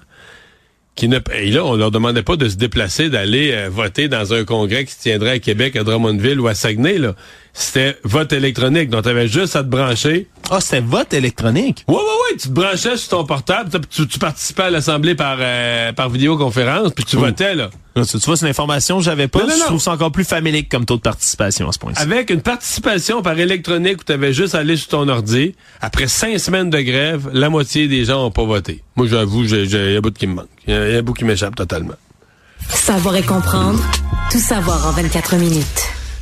qui 0.95 1.07
ne... 1.07 1.19
Et 1.35 1.51
là, 1.51 1.63
on 1.63 1.75
leur 1.75 1.91
demandait 1.91 2.23
pas 2.23 2.37
de 2.37 2.49
se 2.49 2.55
déplacer, 2.55 3.11
d'aller 3.11 3.51
euh, 3.53 3.69
voter 3.69 4.07
dans 4.07 4.33
un 4.33 4.45
congrès 4.45 4.83
qui 4.85 4.93
se 4.93 5.01
tiendrait 5.01 5.29
à 5.29 5.39
Québec, 5.39 5.75
à 5.75 5.83
Drummondville 5.83 6.39
ou 6.39 6.47
à 6.47 6.55
Saguenay, 6.55 6.97
là. 6.97 7.15
C'était 7.59 7.97
vote 8.03 8.33
électronique, 8.33 8.91
donc 8.91 9.01
tu 9.03 9.09
avais 9.09 9.27
juste 9.27 9.55
à 9.55 9.63
te 9.63 9.67
brancher. 9.67 10.27
Ah, 10.51 10.61
c'était 10.61 10.79
vote 10.79 11.11
électronique? 11.13 11.83
Ouais, 11.87 11.95
ouais, 11.95 12.01
ouais, 12.01 12.37
tu 12.39 12.49
te 12.49 12.53
branchais 12.53 12.95
sur 12.97 13.09
ton 13.09 13.25
portable, 13.25 13.71
tu, 13.89 14.07
tu 14.07 14.19
participais 14.19 14.63
à 14.63 14.69
l'Assemblée 14.69 15.15
par, 15.15 15.37
euh, 15.39 15.91
par 15.91 16.09
vidéoconférence, 16.09 16.91
puis 16.95 17.03
tu 17.03 17.15
votais, 17.17 17.55
là. 17.55 17.71
Tu, 17.95 18.03
tu 18.05 18.17
vois, 18.19 18.37
c'est 18.37 18.45
une 18.45 18.51
information 18.51 18.99
que 18.99 19.03
j'avais 19.03 19.27
pas. 19.27 19.39
Non, 19.39 19.47
non, 19.47 19.53
Je 19.55 19.59
non. 19.61 19.65
trouve 19.65 19.81
ça 19.81 19.91
encore 19.93 20.11
plus 20.11 20.23
famélique 20.23 20.69
comme 20.69 20.85
taux 20.85 20.97
de 20.97 21.01
participation 21.01 21.67
à 21.67 21.71
ce 21.71 21.79
point-ci. 21.79 21.99
Avec 21.99 22.29
une 22.29 22.41
participation 22.41 23.23
par 23.23 23.39
électronique 23.39 24.01
où 24.01 24.03
tu 24.03 24.11
avais 24.11 24.33
juste 24.33 24.53
à 24.53 24.59
aller 24.59 24.77
sur 24.77 24.89
ton 24.89 25.07
ordi, 25.09 25.55
après 25.81 26.07
cinq 26.07 26.37
semaines 26.39 26.69
de 26.69 26.79
grève, 26.81 27.27
la 27.33 27.49
moitié 27.49 27.87
des 27.87 28.05
gens 28.05 28.21
n'ont 28.21 28.29
pas 28.31 28.45
voté. 28.45 28.83
Moi, 28.95 29.07
j'avoue, 29.07 29.45
j'ai- 29.47 29.65
j'ai- 29.67 29.85
il 29.87 29.91
y 29.93 29.95
a 29.95 29.97
un 29.97 30.01
bout 30.01 30.13
qui 30.15 30.27
me 30.27 30.35
manque. 30.35 30.47
Il 30.67 30.75
y 30.75 30.77
y 30.77 30.95
a 30.95 30.99
un 30.99 31.01
bout 31.01 31.13
qui 31.13 31.25
m'échappe 31.25 31.55
totalement. 31.55 31.95
Savoir 32.69 33.15
et 33.15 33.23
comprendre. 33.23 33.79
Tout 34.31 34.39
savoir 34.39 34.85
en 34.87 34.91
24 34.91 35.35
minutes. 35.37 35.65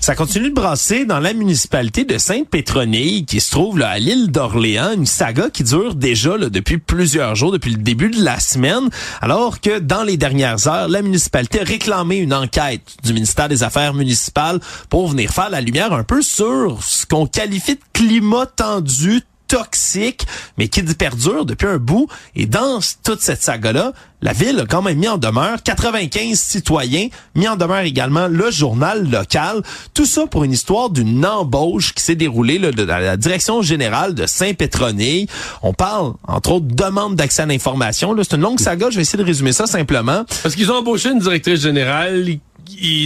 Ça 0.06 0.14
continue 0.14 0.52
de 0.52 0.54
brasser 0.54 1.06
dans 1.06 1.20
la 1.20 1.34
municipalité 1.34 2.04
de 2.04 2.20
Sainte-Pétronille, 2.20 3.26
qui 3.26 3.42
se 3.42 3.50
trouve 3.50 3.82
à 3.82 3.98
l'île 3.98 4.30
d'Orléans, 4.30 4.92
une 4.94 5.08
saga 5.08 5.50
qui 5.50 5.64
dure 5.64 5.96
déjà 5.96 6.38
depuis 6.38 6.78
plusieurs 6.78 7.34
jours, 7.34 7.52
depuis 7.52 7.72
le 7.72 7.82
début 7.82 8.12
de 8.12 8.24
la 8.24 8.40
semaine, 8.40 8.92
alors 9.20 9.62
que 9.62 9.80
dans 9.80 10.04
les 10.04 10.16
dernières 10.16 10.68
heures, 10.68 10.90
la 10.90 11.02
municipalité 11.02 11.62
a 11.62 11.64
réclamé 11.64 12.18
une 12.18 12.36
enquête 12.36 12.84
du 13.04 13.14
ministère 13.14 13.50
des 13.50 13.64
Affaires 13.64 13.96
municipales 13.96 14.60
pour 14.92 15.08
venir 15.08 15.32
faire 15.32 15.50
la 15.50 15.60
lumière 15.60 15.92
un 15.92 16.04
peu 16.04 16.22
sur 16.22 16.84
ce 16.84 17.08
qu'on 17.08 17.26
qualifie 17.26 17.74
de 17.74 17.82
climat 17.92 18.46
tendu 18.46 19.24
toxique, 19.48 20.26
mais 20.58 20.68
qui 20.68 20.82
perdure 20.84 21.46
depuis 21.46 21.68
un 21.68 21.78
bout. 21.78 22.08
Et 22.36 22.46
dans 22.46 22.80
toute 23.04 23.22
cette 23.22 23.42
saga-là, 23.42 23.94
la 24.22 24.34
ville 24.34 24.60
a 24.60 24.66
quand 24.66 24.82
même 24.82 24.98
mis 24.98 25.08
en 25.08 25.18
demeure 25.18 25.62
95 25.62 26.40
citoyens, 26.40 27.10
mis 27.36 27.48
en 27.48 27.56
demeure 27.56 27.82
également 27.82 28.28
le 28.28 28.50
journal 28.50 29.10
local. 29.10 29.62
Tout 29.94 30.06
ça 30.06 30.26
pour 30.26 30.44
une 30.44 30.52
histoire 30.52 30.90
d'une 30.90 31.26
embauche 31.26 31.94
qui 31.94 32.02
s'est 32.02 32.16
déroulée 32.16 32.58
là, 32.58 32.72
de, 32.72 32.84
la 32.84 33.18
direction 33.18 33.62
générale 33.62 34.16
de 34.16 34.26
Saint-Pétronille. 34.26 35.28
On 35.62 35.74
parle, 35.74 36.14
entre 36.28 36.54
autres, 36.54 36.66
demande 36.68 37.16
d'accès 37.16 37.44
à 37.44 37.46
l'information. 37.46 38.16
C'est 38.24 38.36
une 38.36 38.42
longue 38.42 38.60
saga, 38.60 38.90
je 38.90 38.96
vais 38.96 39.04
essayer 39.04 39.20
de 39.20 39.28
résumer 39.28 39.52
ça 39.52 39.68
simplement. 39.68 40.26
Parce 40.42 40.56
qu'ils 40.56 40.72
ont 40.72 40.76
embauché 40.76 41.10
une 41.10 41.20
directrice 41.20 41.62
générale 41.62 42.40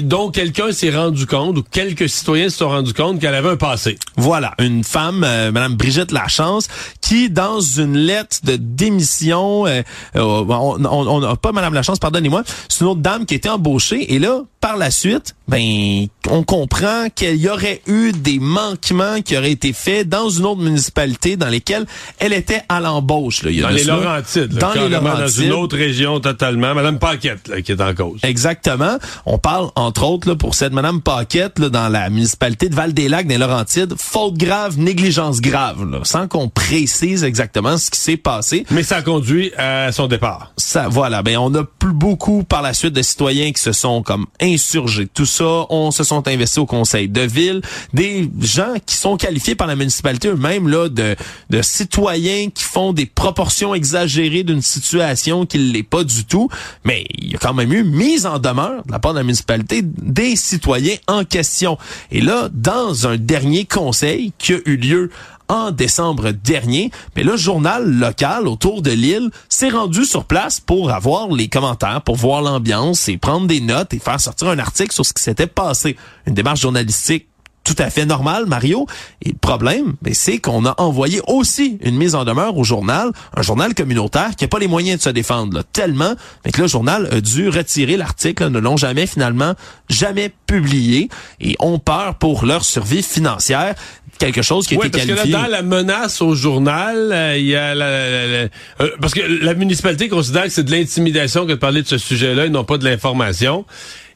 dont 0.03 0.31
quelqu'un 0.31 0.71
s'est 0.71 0.95
rendu 0.95 1.25
compte, 1.25 1.57
ou 1.57 1.63
quelques 1.63 2.09
citoyens 2.09 2.49
se 2.49 2.57
sont 2.57 2.69
rendus 2.69 2.93
compte 2.93 3.19
qu'elle 3.19 3.35
avait 3.35 3.49
un 3.49 3.57
passé. 3.57 3.97
Voilà, 4.15 4.53
une 4.59 4.83
femme, 4.83 5.23
euh, 5.23 5.51
Madame 5.51 5.75
Brigitte 5.75 6.11
Lachance, 6.11 6.67
qui 7.01 7.29
dans 7.29 7.59
une 7.59 7.97
lettre 7.97 8.37
de 8.43 8.55
démission, 8.55 9.65
euh, 9.67 9.81
euh, 10.15 10.21
on, 10.21 10.85
on, 10.85 11.07
on 11.07 11.23
a 11.23 11.35
pas 11.35 11.51
Madame 11.51 11.73
Lachance, 11.73 11.99
pardonnez-moi, 11.99 12.43
c'est 12.67 12.81
une 12.81 12.87
autre 12.91 13.01
dame 13.01 13.25
qui 13.25 13.35
été 13.35 13.49
embauchée 13.49 14.13
et 14.13 14.19
là, 14.19 14.41
par 14.61 14.77
la 14.77 14.91
suite, 14.91 15.35
ben, 15.49 16.05
on 16.29 16.43
comprend 16.43 17.07
qu'il 17.13 17.35
y 17.37 17.49
aurait 17.49 17.81
eu 17.87 18.11
des 18.11 18.37
manquements 18.39 19.21
qui 19.21 19.35
auraient 19.35 19.51
été 19.51 19.73
faits 19.73 20.07
dans 20.07 20.29
une 20.29 20.45
autre 20.45 20.61
municipalité 20.61 21.37
dans 21.37 21.47
lesquelles 21.47 21.85
elle 22.19 22.33
était 22.33 22.61
à 22.69 22.79
l'embauche. 22.79 23.41
Là. 23.43 23.51
Il 23.51 23.57
y 23.57 23.59
a 23.59 23.63
Dans 23.63 23.69
les 23.73 23.83
cela. 23.83 23.95
Laurentides. 23.95 24.53
là, 24.53 24.59
Dans 24.59 24.73
les 24.73 24.89
Laurentides. 24.89 25.19
Dans 25.37 25.43
une 25.43 25.51
autre 25.53 25.75
région 25.77 26.19
totalement. 26.19 26.75
Madame 26.75 26.99
Paquette, 26.99 27.47
là, 27.47 27.61
qui 27.61 27.71
est 27.71 27.81
en 27.81 27.93
cause. 27.95 28.19
Exactement. 28.23 28.97
On 29.25 29.37
parle, 29.39 29.69
entre 29.75 30.03
autres, 30.03 30.27
là, 30.29 30.35
pour 30.35 30.53
cette 30.55 30.73
Madame 30.73 31.01
Paquette, 31.01 31.57
là, 31.59 31.69
dans 31.69 31.89
la 31.89 32.09
municipalité 32.09 32.69
de 32.69 32.75
Val-des-Lacs, 32.75 33.27
des 33.27 33.37
Laurentides, 33.37 33.95
faute 33.97 34.35
grave, 34.35 34.77
négligence 34.77 35.41
grave, 35.41 35.83
là, 35.89 35.99
sans 36.03 36.27
qu'on 36.27 36.47
précise 36.49 37.23
exactement 37.23 37.77
ce 37.77 37.89
qui 37.89 37.99
s'est 37.99 38.17
passé. 38.17 38.65
Mais 38.71 38.83
ça 38.83 38.97
a 38.97 39.01
conduit 39.01 39.51
à 39.57 39.91
son 39.91 40.07
départ. 40.07 40.53
Voilà. 40.89 41.23
Ben, 41.23 41.37
on 41.37 41.53
a 41.55 41.63
plus 41.63 41.93
beaucoup 41.93 42.43
par 42.43 42.61
la 42.61 42.73
suite 42.73 42.93
de 42.93 43.01
citoyens 43.01 43.51
qui 43.51 43.61
se 43.61 43.71
sont 43.71 44.03
comme 44.03 44.25
insurgés. 44.41 45.07
Tout 45.07 45.25
ça, 45.25 45.65
on 45.69 45.91
se 45.91 46.03
sont 46.03 46.27
investis 46.27 46.59
au 46.59 46.65
conseil 46.65 47.07
de 47.07 47.21
ville. 47.21 47.61
Des 47.93 48.29
gens 48.41 48.73
qui 48.85 48.95
sont 48.95 49.17
qualifiés 49.17 49.55
par 49.55 49.67
la 49.67 49.75
municipalité 49.75 50.29
eux-mêmes, 50.29 50.67
là, 50.67 50.89
de, 50.89 51.15
de 51.49 51.61
citoyens 51.61 52.49
qui 52.49 52.63
font 52.63 52.93
des 52.93 53.05
proportions 53.05 53.73
exagérées 53.73 54.43
d'une 54.43 54.61
situation 54.61 55.45
qui 55.45 55.57
l'est 55.57 55.83
pas 55.83 56.03
du 56.03 56.25
tout. 56.25 56.49
Mais 56.83 57.05
il 57.17 57.31
y 57.31 57.35
a 57.35 57.39
quand 57.39 57.53
même 57.53 57.73
eu 57.73 57.83
mise 57.83 58.25
en 58.25 58.39
demeure 58.39 58.83
de 58.85 58.91
la 58.91 58.99
part 58.99 59.13
de 59.13 59.19
la 59.19 59.23
municipalité 59.23 59.81
des 59.83 60.35
citoyens 60.35 60.95
en 61.07 61.23
question. 61.23 61.77
Et 62.11 62.21
là, 62.21 62.49
dans 62.53 63.07
un 63.07 63.17
dernier 63.17 63.65
conseil 63.65 64.33
qui 64.37 64.53
a 64.53 64.57
eu 64.65 64.77
lieu 64.77 65.09
en 65.49 65.71
décembre 65.71 66.31
dernier, 66.31 66.91
mais 67.15 67.23
le 67.23 67.35
journal 67.35 67.89
local 67.91 68.47
autour 68.47 68.81
de 68.81 68.91
l'île 68.91 69.31
s'est 69.49 69.69
rendu 69.69 70.05
sur 70.05 70.25
place 70.25 70.59
pour 70.59 70.91
avoir 70.91 71.29
les 71.29 71.49
commentaires, 71.49 72.01
pour 72.01 72.15
voir 72.15 72.41
l'ambiance 72.41 73.09
et 73.09 73.17
prendre 73.17 73.47
des 73.47 73.59
notes 73.59 73.93
et 73.93 73.99
faire 73.99 74.21
sortir 74.21 74.47
un 74.47 74.59
article 74.59 74.93
sur 74.93 75.05
ce 75.05 75.13
qui 75.13 75.23
s'était 75.23 75.47
passé. 75.47 75.97
Une 76.25 76.35
démarche 76.35 76.61
journalistique 76.61 77.28
tout 77.75 77.81
à 77.83 77.89
fait 77.89 78.05
normale, 78.05 78.45
Mario. 78.47 78.87
Et 79.23 79.29
le 79.29 79.37
problème, 79.37 79.93
ben, 80.01 80.13
c'est 80.13 80.39
qu'on 80.39 80.65
a 80.65 80.73
envoyé 80.81 81.21
aussi 81.27 81.77
une 81.81 81.95
mise 81.95 82.15
en 82.15 82.25
demeure 82.25 82.57
au 82.57 82.63
journal, 82.63 83.11
un 83.35 83.41
journal 83.41 83.73
communautaire 83.75 84.31
qui 84.35 84.43
n'a 84.43 84.47
pas 84.47 84.59
les 84.59 84.67
moyens 84.67 84.97
de 84.97 85.03
se 85.03 85.09
défendre, 85.09 85.55
là, 85.57 85.63
tellement 85.71 86.13
mais 86.45 86.51
que 86.51 86.61
le 86.61 86.67
journal 86.67 87.07
a 87.11 87.21
dû 87.21 87.47
retirer 87.49 87.95
l'article, 87.97 88.47
ne 88.49 88.59
l'ont 88.59 88.77
jamais 88.77 89.05
finalement 89.05 89.53
jamais 89.89 90.31
publié 90.47 91.09
et 91.41 91.55
ont 91.59 91.77
peur 91.79 92.15
pour 92.15 92.45
leur 92.45 92.63
survie 92.65 93.03
financière 93.03 93.75
quelque 94.17 94.41
chose 94.41 94.67
qui 94.67 94.75
a 94.75 94.79
Oui, 94.79 94.87
été 94.87 94.97
parce 94.97 95.09
que 95.21 95.29
là, 95.31 95.41
dans 95.43 95.47
la 95.47 95.61
menace 95.61 96.21
au 96.21 96.35
journal, 96.35 97.11
euh, 97.13 97.37
il 97.37 97.45
y 97.45 97.55
a 97.55 97.73
la, 97.75 97.89
la- 97.89 98.27
la- 98.27 98.47
euh, 98.81 98.89
parce 98.99 99.13
que 99.13 99.21
la 99.21 99.53
municipalité 99.53 100.09
considère 100.09 100.43
que 100.43 100.49
c'est 100.49 100.63
de 100.65 100.71
l'intimidation 100.71 101.45
que 101.45 101.51
de 101.51 101.55
parler 101.55 101.83
de 101.83 101.87
ce 101.87 101.97
sujet-là, 101.97 102.45
ils 102.47 102.51
n'ont 102.51 102.65
pas 102.65 102.77
de 102.77 102.83
l'information. 102.83 103.65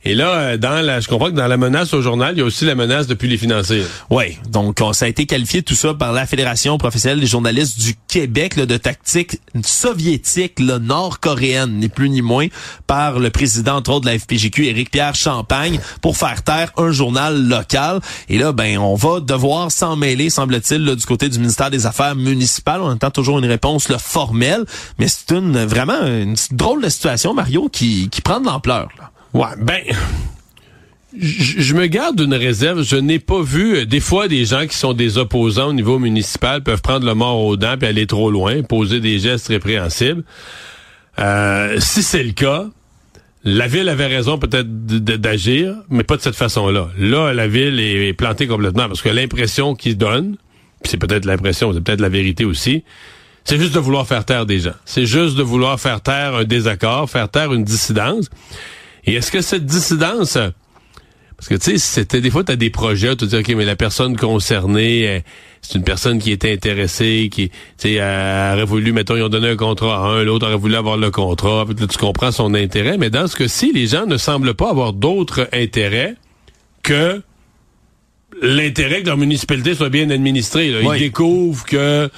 Et 0.05 0.15
là, 0.15 0.27
euh, 0.33 0.57
dans 0.57 0.83
la, 0.85 0.99
je 0.99 1.07
comprends 1.07 1.27
que 1.27 1.35
dans 1.35 1.47
la 1.47 1.55
menace 1.57 1.93
au 1.93 2.01
journal, 2.01 2.35
il 2.35 2.39
y 2.39 2.41
a 2.41 2.45
aussi 2.45 2.65
la 2.65 2.75
menace 2.75 3.07
depuis 3.07 3.29
les 3.29 3.37
financiers. 3.37 3.83
Oui, 4.09 4.37
donc 4.49 4.79
on- 4.81 4.91
ça 4.93 5.05
a 5.05 5.07
été 5.07 5.25
qualifié 5.25 5.63
tout 5.63 5.75
ça 5.75 5.93
par 5.93 6.11
la 6.11 6.25
Fédération 6.25 6.77
professionnelle 6.77 7.21
des 7.21 7.25
journalistes 7.27 7.79
du 7.79 7.95
Québec 8.09 8.55
là, 8.57 8.65
de 8.65 8.75
tactique 8.77 9.39
soviétique 9.63 10.59
nord-coréenne, 10.59 11.73
ni 11.79 11.87
plus 11.89 12.09
ni 12.09 12.21
moins, 12.21 12.47
par 12.87 13.19
le 13.19 13.29
président 13.29 13.75
entre 13.77 13.91
autres 13.91 14.05
de 14.05 14.11
la 14.11 14.19
FPJQ, 14.19 14.65
Éric 14.67 14.91
Pierre 14.91 15.15
Champagne, 15.15 15.79
pour 16.01 16.17
faire 16.17 16.43
taire 16.43 16.71
un 16.77 16.91
journal 16.91 17.47
local. 17.47 17.99
Et 18.29 18.37
là, 18.37 18.51
ben, 18.51 18.77
on 18.77 18.95
va 18.95 19.19
devoir 19.19 19.71
s'en 19.71 19.95
mêler, 19.95 20.29
semble-t-il, 20.29 20.83
du 20.95 21.05
côté 21.05 21.29
du 21.29 21.39
ministère 21.39 21.69
des 21.71 21.85
Affaires 21.85 22.15
municipales. 22.15 22.81
On 22.81 22.89
attend 22.89 23.11
toujours 23.11 23.39
une 23.39 23.45
réponse 23.45 23.89
là, 23.89 23.97
formelle, 23.99 24.65
mais 24.99 25.07
c'est 25.07 25.31
une 25.35 25.63
vraiment 25.65 26.01
une 26.05 26.35
drôle 26.51 26.81
de 26.83 26.89
situation, 26.89 27.33
Mario, 27.33 27.69
qui, 27.71 28.09
qui 28.09 28.21
prend 28.21 28.39
de 28.39 28.45
l'ampleur. 28.45 28.89
là. 28.99 29.11
Ouais, 29.34 29.48
ben, 29.58 29.82
je 31.19 31.74
me 31.74 31.88
garde 31.88 32.19
une 32.19 32.34
réserve. 32.34 32.84
Je 32.84 32.96
n'ai 32.96 33.19
pas 33.19 33.41
vu 33.41 33.78
euh, 33.78 33.86
des 33.86 34.00
fois 34.00 34.28
des 34.28 34.46
gens 34.46 34.65
qui 34.67 34.78
sont 34.78 34.93
des 34.93 35.17
opposants 35.17 35.69
au 35.69 35.74
niveau 35.74 36.00
municipal 36.00 36.62
peuvent 36.62 36.82
prendre 36.82 37.06
le 37.06 37.13
mort 37.13 37.39
aux 37.39 37.58
dents 37.58 37.76
puis 37.78 37.88
aller 37.88 38.08
trop 38.08 38.32
loin, 38.32 38.62
poser 38.63 39.00
des 39.00 39.19
gestes 39.19 39.48
répréhensibles. 39.48 40.24
Euh, 41.19 41.80
si 41.80 42.04
c'est 42.04 42.24
le 42.24 42.32
cas, 42.32 42.65
la 43.43 43.67
ville 43.67 43.89
avait 43.89 44.08
raison 44.08 44.38
peut-être 44.38 44.67
d'agir, 44.67 45.76
mais 45.89 46.04
pas 46.04 46.15
de 46.17 46.22
cette 46.22 46.36
façon-là. 46.36 46.89
Là, 46.98 47.34
la 47.34 47.48
ville 47.48 47.80
est 47.80 48.13
plantée 48.13 48.48
complètement 48.48 48.88
parce 48.88 49.02
que 49.02 49.10
l'impression 49.10 49.76
qu'ils 49.76 49.98
donnent, 49.98 50.38
c'est 50.84 50.98
peut-être 50.98 51.26
l'impression, 51.26 51.74
c'est 51.74 51.82
peut-être 51.82 52.02
la 52.02 52.10
vérité 52.10 52.46
aussi, 52.46 52.84
c'est 53.43 53.60
juste 53.60 53.76
de 53.76 53.80
vouloir 53.80 54.08
faire 54.08 54.26
taire 54.26 54.46
des 54.46 54.60
gens. 54.60 54.76
C'est 54.86 55.06
juste 55.06 55.36
de 55.36 55.43
vouloir 55.43 55.80
faire 55.80 56.02
taire 56.02 56.36
un 56.36 56.43
désaccord, 56.46 57.10
faire 57.10 57.30
taire 57.30 57.54
une 57.54 57.63
dissidence. 57.63 58.30
Et 59.05 59.15
est-ce 59.15 59.31
que 59.31 59.41
cette 59.41 59.65
dissidence, 59.65 60.37
parce 61.37 61.49
que 61.49 61.55
tu 61.55 61.71
sais, 61.71 61.77
c'était 61.77 62.21
des 62.21 62.29
fois 62.29 62.43
tu 62.43 62.51
as 62.51 62.55
des 62.55 62.69
projets, 62.69 63.15
tu 63.15 63.25
dis 63.25 63.35
ok, 63.35 63.49
mais 63.49 63.65
la 63.65 63.75
personne 63.75 64.15
concernée, 64.15 65.23
c'est 65.61 65.77
une 65.77 65.83
personne 65.83 66.19
qui 66.19 66.31
était 66.31 66.51
intéressée, 66.51 67.29
qui 67.31 67.49
tu 67.49 67.55
sais, 67.77 67.97
aurait 67.99 68.65
voulu, 68.65 68.91
mettons, 68.91 69.15
ils 69.15 69.23
ont 69.23 69.29
donné 69.29 69.49
un 69.49 69.55
contrat 69.55 69.97
à 69.97 69.99
un, 70.09 70.23
l'autre 70.23 70.45
aurait 70.45 70.57
voulu 70.57 70.75
avoir 70.75 70.97
le 70.97 71.11
contrat, 71.11 71.65
là, 71.67 71.87
tu 71.87 71.97
comprends 71.97 72.31
son 72.31 72.53
intérêt. 72.53 72.97
Mais 72.97 73.09
dans 73.09 73.27
ce 73.27 73.35
cas-ci, 73.35 73.71
les 73.73 73.87
gens 73.87 74.05
ne 74.05 74.17
semblent 74.17 74.53
pas 74.53 74.69
avoir 74.69 74.93
d'autre 74.93 75.49
intérêt 75.53 76.15
que 76.81 77.21
l'intérêt 78.41 79.01
que 79.01 79.07
leur 79.07 79.17
municipalité 79.17 79.73
soit 79.73 79.89
bien 79.89 80.09
administrée. 80.09 80.67
Ils 80.69 80.99
découvrent 80.99 81.65
que 81.65 82.09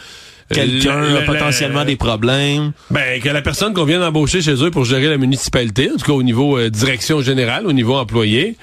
quelqu'un 0.50 1.16
a 1.16 1.22
potentiellement 1.22 1.86
des 1.86 1.96
problèmes. 1.96 2.72
Ben, 2.90 3.22
que 3.22 3.30
la 3.30 3.42
personne 3.42 3.74
qu'on 3.74 3.86
vient 3.86 4.00
d'embaucher 4.00 4.42
chez 4.42 4.64
eux 4.64 4.72
pour 4.72 4.86
gérer 4.86 5.10
la 5.10 5.18
municipalité, 5.18 5.90
en 5.92 5.98
tout 5.98 6.06
cas 6.06 6.14
au 6.14 6.24
niveau 6.24 6.58
euh, 6.58 6.70
direction 6.70 7.22
générale, 7.22 7.66
au 7.66 7.74
niveau 7.74 7.96
employé, 7.96 8.56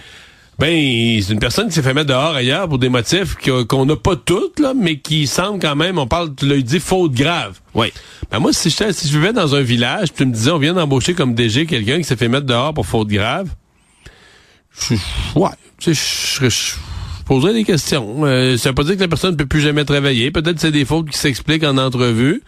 ben, 0.59 1.21
c'est 1.21 1.33
une 1.33 1.41
personne 1.41 1.69
qui 1.69 1.75
s'est 1.75 1.83
fait 1.83 1.95
mettre 1.95 2.09
dehors 2.09 2.35
ailleurs 2.35 2.69
pour 2.69 2.79
des 2.79 2.89
motifs 2.89 3.37
qu'on 3.69 3.87
n'a 3.87 3.97
pas 3.97 4.17
toutes, 4.17 4.61
là, 4.61 4.75
mais 4.77 4.99
qui 4.99 5.27
semblent 5.27 5.59
quand 5.59 5.75
même, 5.75 5.99
on 5.99 6.07
parle, 6.07 6.35
tu 6.35 6.47
l'as 6.47 6.61
dit, 6.61 6.79
faute 6.79 7.13
grave. 7.13 7.59
Oui. 7.75 7.93
Ben, 8.31 8.39
moi, 8.39 8.53
si 8.53 8.71
je, 8.71 8.93
si 8.93 9.09
je 9.09 9.19
vivais 9.19 9.33
dans 9.33 9.55
un 9.55 9.63
village, 9.63 10.13
tu 10.13 10.25
me 10.25 10.33
disais, 10.33 10.51
on 10.51 10.59
vient 10.59 10.75
d'embaucher 10.75 11.15
comme 11.15 11.35
DG 11.35 11.67
quelqu'un 11.67 11.99
qui 11.99 12.05
s'est 12.05 12.17
fait 12.17 12.29
mettre 12.29 12.47
dehors 12.47 12.75
pour 12.75 12.87
faute 12.87 13.09
grave, 13.09 13.49
je, 14.89 14.95
ouais, 15.35 15.51
tu 15.79 15.95
sais, 15.95 16.49
je 16.49 16.75
poserais 17.33 17.55
des 17.55 17.65
questions. 17.65 18.25
Euh, 18.25 18.59
ça 18.59 18.69
veut 18.71 18.75
pas 18.75 18.85
dire 18.85 18.97
que 18.97 19.01
la 19.01 19.09
personne 19.09 19.33
ne 19.33 19.37
peut 19.37 19.47
plus 19.47 19.61
jamais 19.61 19.87
travailler. 19.87 20.31
Peut-être 20.31 20.57
que 20.57 20.61
c'est 20.61 20.71
des 20.71 20.85
fautes 20.85 21.09
qui 21.09 21.17
s'expliquent 21.17 21.65
en 21.65 21.79
entrevue. 21.79 22.43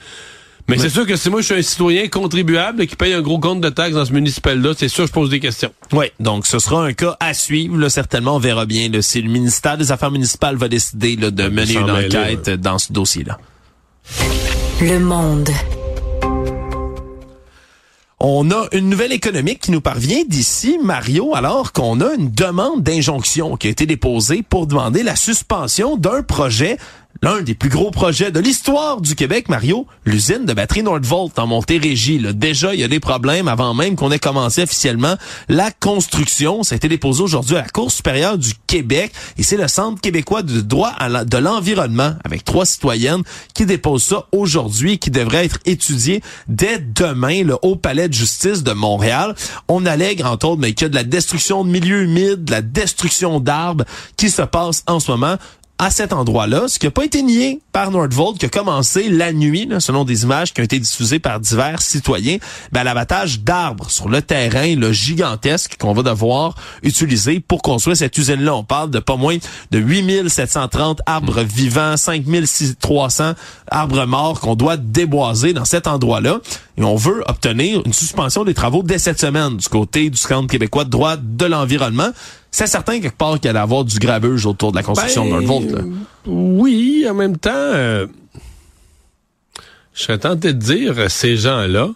Mais, 0.68 0.78
c'est 0.78 0.90
sûr 0.90 1.06
que 1.06 1.16
si 1.16 1.28
moi 1.28 1.40
je 1.40 1.46
suis 1.46 1.54
un 1.54 1.62
citoyen 1.62 2.08
contribuable 2.08 2.86
qui 2.86 2.96
paye 2.96 3.12
un 3.12 3.20
gros 3.20 3.38
compte 3.38 3.60
de 3.60 3.68
taxes 3.68 3.94
dans 3.94 4.04
ce 4.04 4.12
municipal-là, 4.12 4.72
c'est 4.76 4.88
sûr 4.88 5.04
que 5.04 5.08
je 5.08 5.12
pose 5.12 5.28
des 5.28 5.40
questions. 5.40 5.72
Oui, 5.92 6.06
donc 6.20 6.46
ce 6.46 6.58
sera 6.58 6.84
un 6.84 6.94
cas 6.94 7.16
à 7.20 7.34
suivre. 7.34 7.76
Là, 7.78 7.90
certainement, 7.90 8.36
on 8.36 8.38
verra 8.38 8.64
bien 8.64 8.88
là, 8.88 9.02
si 9.02 9.20
le 9.20 9.30
ministère 9.30 9.76
des 9.76 9.92
Affaires 9.92 10.10
municipales 10.10 10.56
va 10.56 10.68
décider 10.68 11.16
là, 11.16 11.30
de 11.30 11.48
mener 11.48 11.74
une 11.74 11.90
enquête 11.90 12.50
dans 12.50 12.78
ce 12.78 12.92
dossier-là. 12.92 13.38
Le 14.80 14.98
monde. 14.98 15.50
On 18.20 18.50
a 18.52 18.68
une 18.72 18.88
nouvelle 18.88 19.12
économique 19.12 19.60
qui 19.60 19.72
nous 19.72 19.80
parvient 19.80 20.22
d'ici, 20.26 20.78
Mario, 20.82 21.34
alors 21.34 21.72
qu'on 21.72 22.00
a 22.00 22.14
une 22.14 22.30
demande 22.30 22.82
d'injonction 22.82 23.56
qui 23.56 23.66
a 23.66 23.70
été 23.70 23.86
déposée 23.86 24.42
pour 24.42 24.66
demander 24.66 25.02
la 25.02 25.16
suspension 25.16 25.96
d'un 25.96 26.22
projet 26.22 26.78
l'un 27.22 27.42
des 27.42 27.54
plus 27.54 27.70
gros 27.70 27.90
projets 27.90 28.30
de 28.30 28.40
l'histoire 28.40 29.00
du 29.00 29.14
Québec, 29.14 29.48
Mario, 29.48 29.86
l'usine 30.04 30.44
de 30.44 30.52
batterie 30.52 30.82
Nordvolt 30.82 31.38
en 31.38 31.46
Montérégie. 31.46 32.18
Là. 32.18 32.32
Déjà, 32.32 32.74
il 32.74 32.80
y 32.80 32.84
a 32.84 32.88
des 32.88 33.00
problèmes 33.00 33.48
avant 33.48 33.74
même 33.74 33.96
qu'on 33.96 34.10
ait 34.10 34.18
commencé 34.18 34.62
officiellement 34.62 35.16
la 35.48 35.70
construction. 35.70 36.62
Ça 36.62 36.74
a 36.74 36.76
été 36.76 36.88
déposé 36.88 37.22
aujourd'hui 37.22 37.56
à 37.56 37.62
la 37.62 37.68
Cour 37.68 37.90
supérieure 37.90 38.38
du 38.38 38.52
Québec 38.66 39.12
et 39.38 39.42
c'est 39.42 39.56
le 39.56 39.68
Centre 39.68 40.00
québécois 40.00 40.42
de 40.42 40.60
droit 40.60 40.92
de 41.24 41.38
l'environnement 41.38 42.14
avec 42.24 42.44
trois 42.44 42.66
citoyennes 42.66 43.22
qui 43.54 43.66
déposent 43.66 44.04
ça 44.04 44.26
aujourd'hui 44.32 44.92
et 44.92 44.98
qui 44.98 45.10
devrait 45.10 45.44
être 45.46 45.58
étudié 45.64 46.22
dès 46.48 46.78
demain 46.78 47.44
là, 47.44 47.56
au 47.62 47.76
Palais 47.76 48.08
de 48.08 48.14
justice 48.14 48.62
de 48.62 48.72
Montréal. 48.72 49.34
On 49.68 49.86
allègue, 49.86 50.22
entre 50.24 50.48
autres, 50.48 50.60
mais 50.60 50.72
qu'il 50.74 50.84
y 50.84 50.86
a 50.86 50.90
de 50.90 50.94
la 50.94 51.04
destruction 51.04 51.64
de 51.64 51.70
milieux 51.70 52.02
humides, 52.02 52.44
de 52.44 52.50
la 52.50 52.62
destruction 52.62 53.40
d'arbres 53.40 53.84
qui 54.16 54.30
se 54.30 54.42
passe 54.42 54.82
en 54.86 55.00
ce 55.00 55.10
moment 55.10 55.36
à 55.78 55.90
cet 55.90 56.12
endroit-là, 56.12 56.68
ce 56.68 56.78
qui 56.78 56.86
n'a 56.86 56.92
pas 56.92 57.04
été 57.04 57.22
nié 57.22 57.60
par 57.72 57.90
Nordvolt, 57.90 58.38
qui 58.38 58.46
a 58.46 58.48
commencé 58.48 59.08
la 59.08 59.32
nuit, 59.32 59.68
selon 59.80 60.04
des 60.04 60.22
images 60.22 60.54
qui 60.54 60.60
ont 60.60 60.64
été 60.64 60.78
diffusées 60.78 61.18
par 61.18 61.40
divers 61.40 61.82
citoyens, 61.82 62.36
ben, 62.70 62.84
l'abattage 62.84 63.40
d'arbres 63.40 63.90
sur 63.90 64.08
le 64.08 64.22
terrain 64.22 64.76
le 64.76 64.92
gigantesque 64.92 65.76
qu'on 65.78 65.92
va 65.92 66.02
devoir 66.02 66.54
utiliser 66.82 67.40
pour 67.40 67.60
construire 67.62 67.96
cette 67.96 68.16
usine-là. 68.16 68.54
On 68.54 68.64
parle 68.64 68.90
de 68.90 69.00
pas 69.00 69.16
moins 69.16 69.36
de 69.72 69.78
8730 69.78 71.00
arbres 71.06 71.42
hmm. 71.42 71.46
vivants, 71.46 71.96
5300 71.96 73.32
arbres 73.68 74.06
morts 74.06 74.40
qu'on 74.40 74.54
doit 74.54 74.76
déboiser 74.76 75.52
dans 75.52 75.64
cet 75.64 75.86
endroit-là. 75.86 76.38
Et 76.76 76.84
on 76.84 76.96
veut 76.96 77.22
obtenir 77.26 77.82
une 77.84 77.92
suspension 77.92 78.44
des 78.44 78.54
travaux 78.54 78.82
dès 78.82 78.98
cette 78.98 79.20
semaine 79.20 79.56
du 79.56 79.68
côté 79.68 80.10
du 80.10 80.16
Centre 80.16 80.48
québécois 80.48 80.84
de 80.84 80.90
droit 80.90 81.16
de 81.16 81.44
l'environnement 81.44 82.10
c'est 82.54 82.68
certain 82.68 83.00
quelque 83.00 83.16
part 83.16 83.40
qu'il 83.40 83.50
allait 83.50 83.58
avoir 83.58 83.84
du 83.84 83.98
graveuse 83.98 84.46
autour 84.46 84.70
de 84.70 84.76
la 84.76 84.84
construction 84.84 85.28
d'un 85.28 85.44
volt. 85.44 85.74
Oui, 86.24 87.04
en 87.10 87.14
même 87.14 87.36
temps, 87.36 87.50
euh, 87.52 88.06
je 89.92 90.04
serais 90.04 90.18
tenté 90.18 90.52
de 90.52 90.58
dire, 90.60 91.10
ces 91.10 91.36
gens-là, 91.36 91.88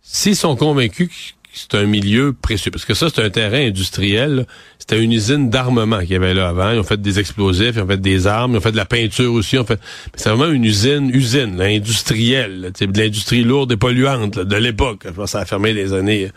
s'ils 0.00 0.36
sont 0.36 0.56
convaincus 0.56 1.08
que 1.08 1.50
c'est 1.52 1.74
un 1.74 1.84
milieu 1.84 2.32
précieux, 2.32 2.70
parce 2.70 2.86
que 2.86 2.94
ça, 2.94 3.08
c'est 3.14 3.22
un 3.22 3.28
terrain 3.28 3.66
industriel, 3.66 4.46
c'était 4.78 4.98
une 4.98 5.12
usine 5.12 5.50
d'armement 5.50 6.00
qu'il 6.00 6.12
y 6.12 6.16
avait 6.16 6.32
là 6.32 6.48
avant. 6.48 6.70
Ils 6.70 6.78
ont 6.78 6.82
fait 6.82 7.02
des 7.02 7.18
explosifs, 7.18 7.74
ils 7.76 7.82
ont 7.82 7.86
fait 7.86 8.00
des 8.00 8.26
armes, 8.26 8.52
ils 8.52 8.56
ont 8.56 8.62
fait 8.62 8.72
de 8.72 8.78
la 8.78 8.86
peinture 8.86 9.34
aussi. 9.34 9.58
Ont 9.58 9.66
fait... 9.66 9.80
C'est 10.14 10.30
vraiment 10.30 10.50
une 10.50 10.64
usine, 10.64 11.10
usine 11.10 11.60
industrielle, 11.60 12.72
de 12.80 12.98
l'industrie 12.98 13.44
lourde 13.44 13.70
et 13.70 13.76
polluante 13.76 14.38
de 14.38 14.56
l'époque. 14.56 15.02
Je 15.04 15.10
pense 15.10 15.24
que 15.26 15.30
ça 15.32 15.40
a 15.40 15.44
fermé 15.44 15.74
les 15.74 15.92
années 15.92 16.30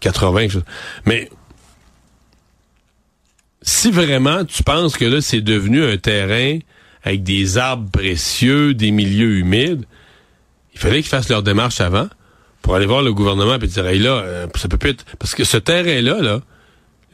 80. 0.00 0.60
Mais 1.04 1.28
si 3.70 3.92
vraiment 3.92 4.44
tu 4.44 4.64
penses 4.64 4.96
que 4.96 5.04
là, 5.04 5.20
c'est 5.20 5.40
devenu 5.40 5.84
un 5.84 5.96
terrain 5.96 6.58
avec 7.04 7.22
des 7.22 7.56
arbres 7.56 7.88
précieux, 7.88 8.74
des 8.74 8.90
milieux 8.90 9.38
humides, 9.38 9.84
il 10.74 10.80
fallait 10.80 11.02
qu'ils 11.02 11.08
fassent 11.08 11.28
leur 11.28 11.44
démarche 11.44 11.80
avant 11.80 12.08
pour 12.62 12.74
aller 12.74 12.86
voir 12.86 13.02
le 13.02 13.14
gouvernement 13.14 13.54
et 13.54 13.66
dire, 13.66 13.86
hey, 13.86 14.00
là, 14.00 14.10
euh, 14.10 14.46
ça 14.56 14.68
peut 14.68 14.76
plus 14.76 14.90
être... 14.90 15.04
Parce 15.18 15.36
que 15.36 15.44
ce 15.44 15.56
terrain-là, 15.56 16.20
là, 16.20 16.40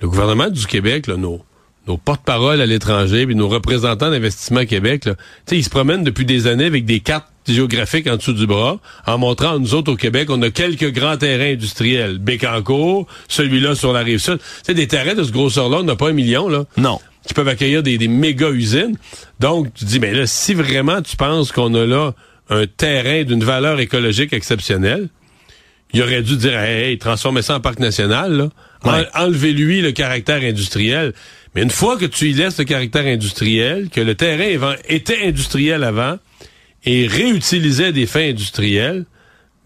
le 0.01 0.09
gouvernement 0.09 0.49
du 0.49 0.67
Québec, 0.67 1.07
là, 1.07 1.19
nos, 1.19 1.45
nos 1.87 1.99
porte-paroles 1.99 2.61
à 2.61 2.67
l'étranger, 2.67 3.27
puis 3.27 3.35
nos 3.35 3.49
représentants 3.49 4.11
d'investissement 4.11 4.65
Québec, 4.65 5.05
là, 5.05 5.15
ils 5.53 5.63
se 5.63 5.71
promènent 5.71 6.05
depuis 6.05 6.25
des 6.25 6.47
années 6.47 6.65
avec 6.65 6.87
des 6.87 7.01
cartes 7.01 7.29
géographique 7.53 8.07
en 8.07 8.17
dessous 8.17 8.33
du 8.33 8.47
bras, 8.47 8.79
en 9.07 9.19
montrant 9.19 9.57
à 9.57 9.59
nous 9.59 9.75
autres 9.75 9.93
au 9.93 9.97
Québec, 9.97 10.29
on 10.31 10.41
a 10.43 10.51
quelques 10.51 10.93
grands 10.93 11.17
terrains 11.17 11.53
industriels. 11.53 12.19
Bécancourt, 12.19 13.07
celui-là 13.29 13.75
sur 13.75 13.93
la 13.93 14.01
rive 14.01 14.19
sud. 14.19 14.39
C'est 14.63 14.75
des 14.75 14.87
terrains 14.87 15.15
de 15.15 15.25
ce 15.25 15.33
grosseur-là, 15.33 15.79
on 15.81 15.85
n'a 15.85 15.97
pas 15.97 16.11
un 16.11 16.13
million, 16.13 16.49
là. 16.49 16.65
Non. 16.77 17.01
Qui 17.27 17.35
peuvent 17.35 17.49
accueillir 17.49 17.83
des, 17.83 17.99
des 17.99 18.09
méga 18.09 18.51
usines. 18.51 18.97
Donc, 19.41 19.73
tu 19.75 19.85
dis, 19.85 19.99
mais 19.99 20.13
là, 20.13 20.27
si 20.27 20.55
vraiment 20.55 21.03
tu 21.03 21.17
penses 21.17 21.53
qu'on 21.53 21.75
a 21.75 21.85
là 21.85 22.15
un 22.49 22.67
terrain 22.67 23.25
d'une 23.25 23.43
valeur 23.43 23.81
écologique 23.81 24.33
exceptionnelle, 24.33 25.09
il 25.93 26.03
aurait 26.03 26.23
dû 26.23 26.37
dire, 26.37 26.59
hey, 26.59 26.99
transformez 26.99 27.43
ça 27.43 27.57
en 27.57 27.61
parc 27.61 27.79
national, 27.79 28.33
là. 28.33 28.49
Enlevez-lui 29.15 29.81
le 29.81 29.93
caractère 29.93 30.43
industriel. 30.43 31.13
Mais 31.55 31.63
une 31.63 31.71
fois 31.71 31.97
que 31.97 32.05
tu 32.05 32.29
y 32.29 32.33
laisses 32.35 32.59
le 32.59 32.65
caractère 32.65 33.07
industriel, 33.07 33.89
que 33.91 34.01
le 34.01 34.15
terrain 34.15 34.77
était 34.89 35.27
industriel 35.27 35.83
avant, 35.83 36.19
et 36.87 37.07
réutilisait 37.07 37.93
des 37.93 38.07
fins 38.07 38.31
industrielles, 38.31 39.05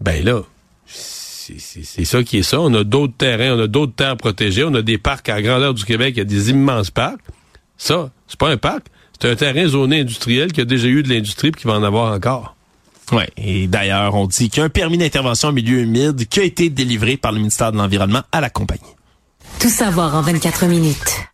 ben 0.01 0.23
là, 0.25 0.41
c'est 0.85 2.05
ça 2.05 2.23
qui 2.23 2.39
est 2.39 2.43
ça. 2.43 2.59
On 2.59 2.73
a 2.73 2.83
d'autres 2.83 3.15
terrains, 3.17 3.55
on 3.55 3.59
a 3.59 3.67
d'autres 3.67 3.93
terres 3.93 4.17
protégées, 4.17 4.63
on 4.63 4.73
a 4.73 4.81
des 4.81 4.97
parcs 4.97 5.29
à 5.29 5.41
grandeur 5.41 5.73
du 5.73 5.85
Québec, 5.85 6.13
il 6.15 6.19
y 6.19 6.21
a 6.21 6.25
des 6.25 6.49
immenses 6.49 6.91
parcs. 6.91 7.21
Ça, 7.77 8.11
c'est 8.27 8.39
pas 8.39 8.49
un 8.49 8.57
parc, 8.57 8.87
c'est 9.19 9.29
un 9.29 9.35
terrain 9.35 9.67
zoné 9.67 10.01
industriel 10.01 10.51
qui 10.51 10.61
a 10.61 10.65
déjà 10.65 10.87
eu 10.87 11.03
de 11.03 11.09
l'industrie 11.09 11.49
et 11.49 11.51
qui 11.51 11.67
va 11.67 11.73
en 11.73 11.83
avoir 11.83 12.13
encore. 12.13 12.55
Oui, 13.11 13.23
et 13.37 13.67
d'ailleurs, 13.67 14.15
on 14.15 14.25
dit 14.25 14.49
qu'il 14.49 14.59
y 14.59 14.61
a 14.61 14.65
un 14.65 14.69
permis 14.69 14.97
d'intervention 14.97 15.49
en 15.49 15.51
milieu 15.51 15.79
humide 15.79 16.27
qui 16.27 16.39
a 16.39 16.43
été 16.43 16.69
délivré 16.69 17.17
par 17.17 17.31
le 17.31 17.39
ministère 17.39 17.71
de 17.71 17.77
l'Environnement 17.77 18.21
à 18.31 18.39
la 18.39 18.49
compagnie. 18.49 18.81
Tout 19.59 19.69
savoir 19.69 20.15
en 20.15 20.21
24 20.21 20.65
minutes. 20.67 21.30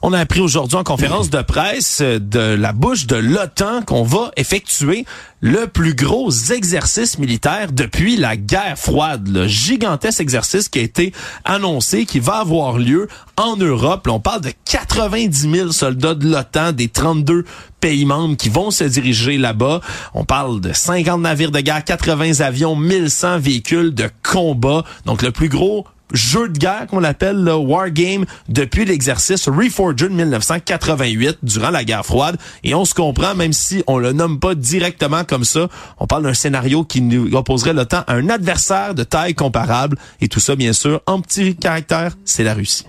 On 0.00 0.12
a 0.12 0.20
appris 0.20 0.40
aujourd'hui 0.40 0.76
en 0.76 0.84
conférence 0.84 1.28
de 1.28 1.42
presse 1.42 2.00
euh, 2.02 2.20
de 2.20 2.38
la 2.38 2.72
bouche 2.72 3.06
de 3.06 3.16
l'OTAN 3.16 3.82
qu'on 3.82 4.04
va 4.04 4.30
effectuer 4.36 5.04
le 5.40 5.66
plus 5.66 5.94
gros 5.94 6.30
exercice 6.30 7.18
militaire 7.18 7.72
depuis 7.72 8.16
la 8.16 8.36
guerre 8.36 8.78
froide. 8.78 9.28
Le 9.28 9.48
gigantesque 9.48 10.20
exercice 10.20 10.68
qui 10.68 10.78
a 10.78 10.82
été 10.82 11.12
annoncé, 11.44 12.06
qui 12.06 12.20
va 12.20 12.36
avoir 12.36 12.78
lieu 12.78 13.08
en 13.36 13.56
Europe. 13.56 14.06
on 14.08 14.20
parle 14.20 14.42
de 14.42 14.52
90 14.66 15.50
000 15.50 15.72
soldats 15.72 16.14
de 16.14 16.28
l'OTAN, 16.28 16.72
des 16.72 16.88
32 16.88 17.44
pays 17.80 18.04
membres 18.04 18.36
qui 18.36 18.50
vont 18.50 18.70
se 18.70 18.84
diriger 18.84 19.36
là-bas. 19.36 19.80
On 20.14 20.24
parle 20.24 20.60
de 20.60 20.72
50 20.72 21.20
navires 21.20 21.50
de 21.50 21.60
guerre, 21.60 21.84
80 21.84 22.40
avions, 22.40 22.76
1100 22.76 23.40
véhicules 23.40 23.94
de 23.94 24.08
combat. 24.22 24.84
Donc 25.06 25.22
le 25.22 25.32
plus 25.32 25.48
gros 25.48 25.86
jeu 26.12 26.48
de 26.48 26.58
guerre 26.58 26.86
qu'on 26.86 27.04
appelle 27.04 27.42
le 27.42 27.54
War 27.54 27.90
Game 27.90 28.24
depuis 28.48 28.84
l'exercice 28.84 29.48
Reforged 29.48 30.10
1988 30.10 31.38
durant 31.42 31.70
la 31.70 31.84
guerre 31.84 32.04
froide 32.04 32.36
et 32.64 32.74
on 32.74 32.84
se 32.84 32.94
comprend 32.94 33.34
même 33.34 33.52
si 33.52 33.82
on 33.86 33.98
le 33.98 34.12
nomme 34.12 34.38
pas 34.38 34.54
directement 34.54 35.24
comme 35.24 35.44
ça, 35.44 35.68
on 35.98 36.06
parle 36.06 36.24
d'un 36.24 36.34
scénario 36.34 36.84
qui 36.84 37.00
nous 37.00 37.34
opposerait 37.34 37.72
le 37.72 37.84
temps 37.84 38.04
à 38.06 38.14
un 38.14 38.28
adversaire 38.28 38.94
de 38.94 39.04
taille 39.04 39.34
comparable 39.34 39.98
et 40.20 40.28
tout 40.28 40.40
ça 40.40 40.56
bien 40.56 40.72
sûr 40.72 41.00
en 41.06 41.20
petit 41.20 41.56
caractère, 41.56 42.12
c'est 42.24 42.44
la 42.44 42.54
Russie. 42.54 42.86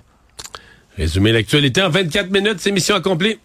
Résumer 0.98 1.32
l'actualité 1.32 1.82
en 1.82 1.90
24 1.90 2.30
minutes, 2.30 2.58
c'est 2.60 2.72
mission 2.72 2.96
accomplie. 2.96 3.40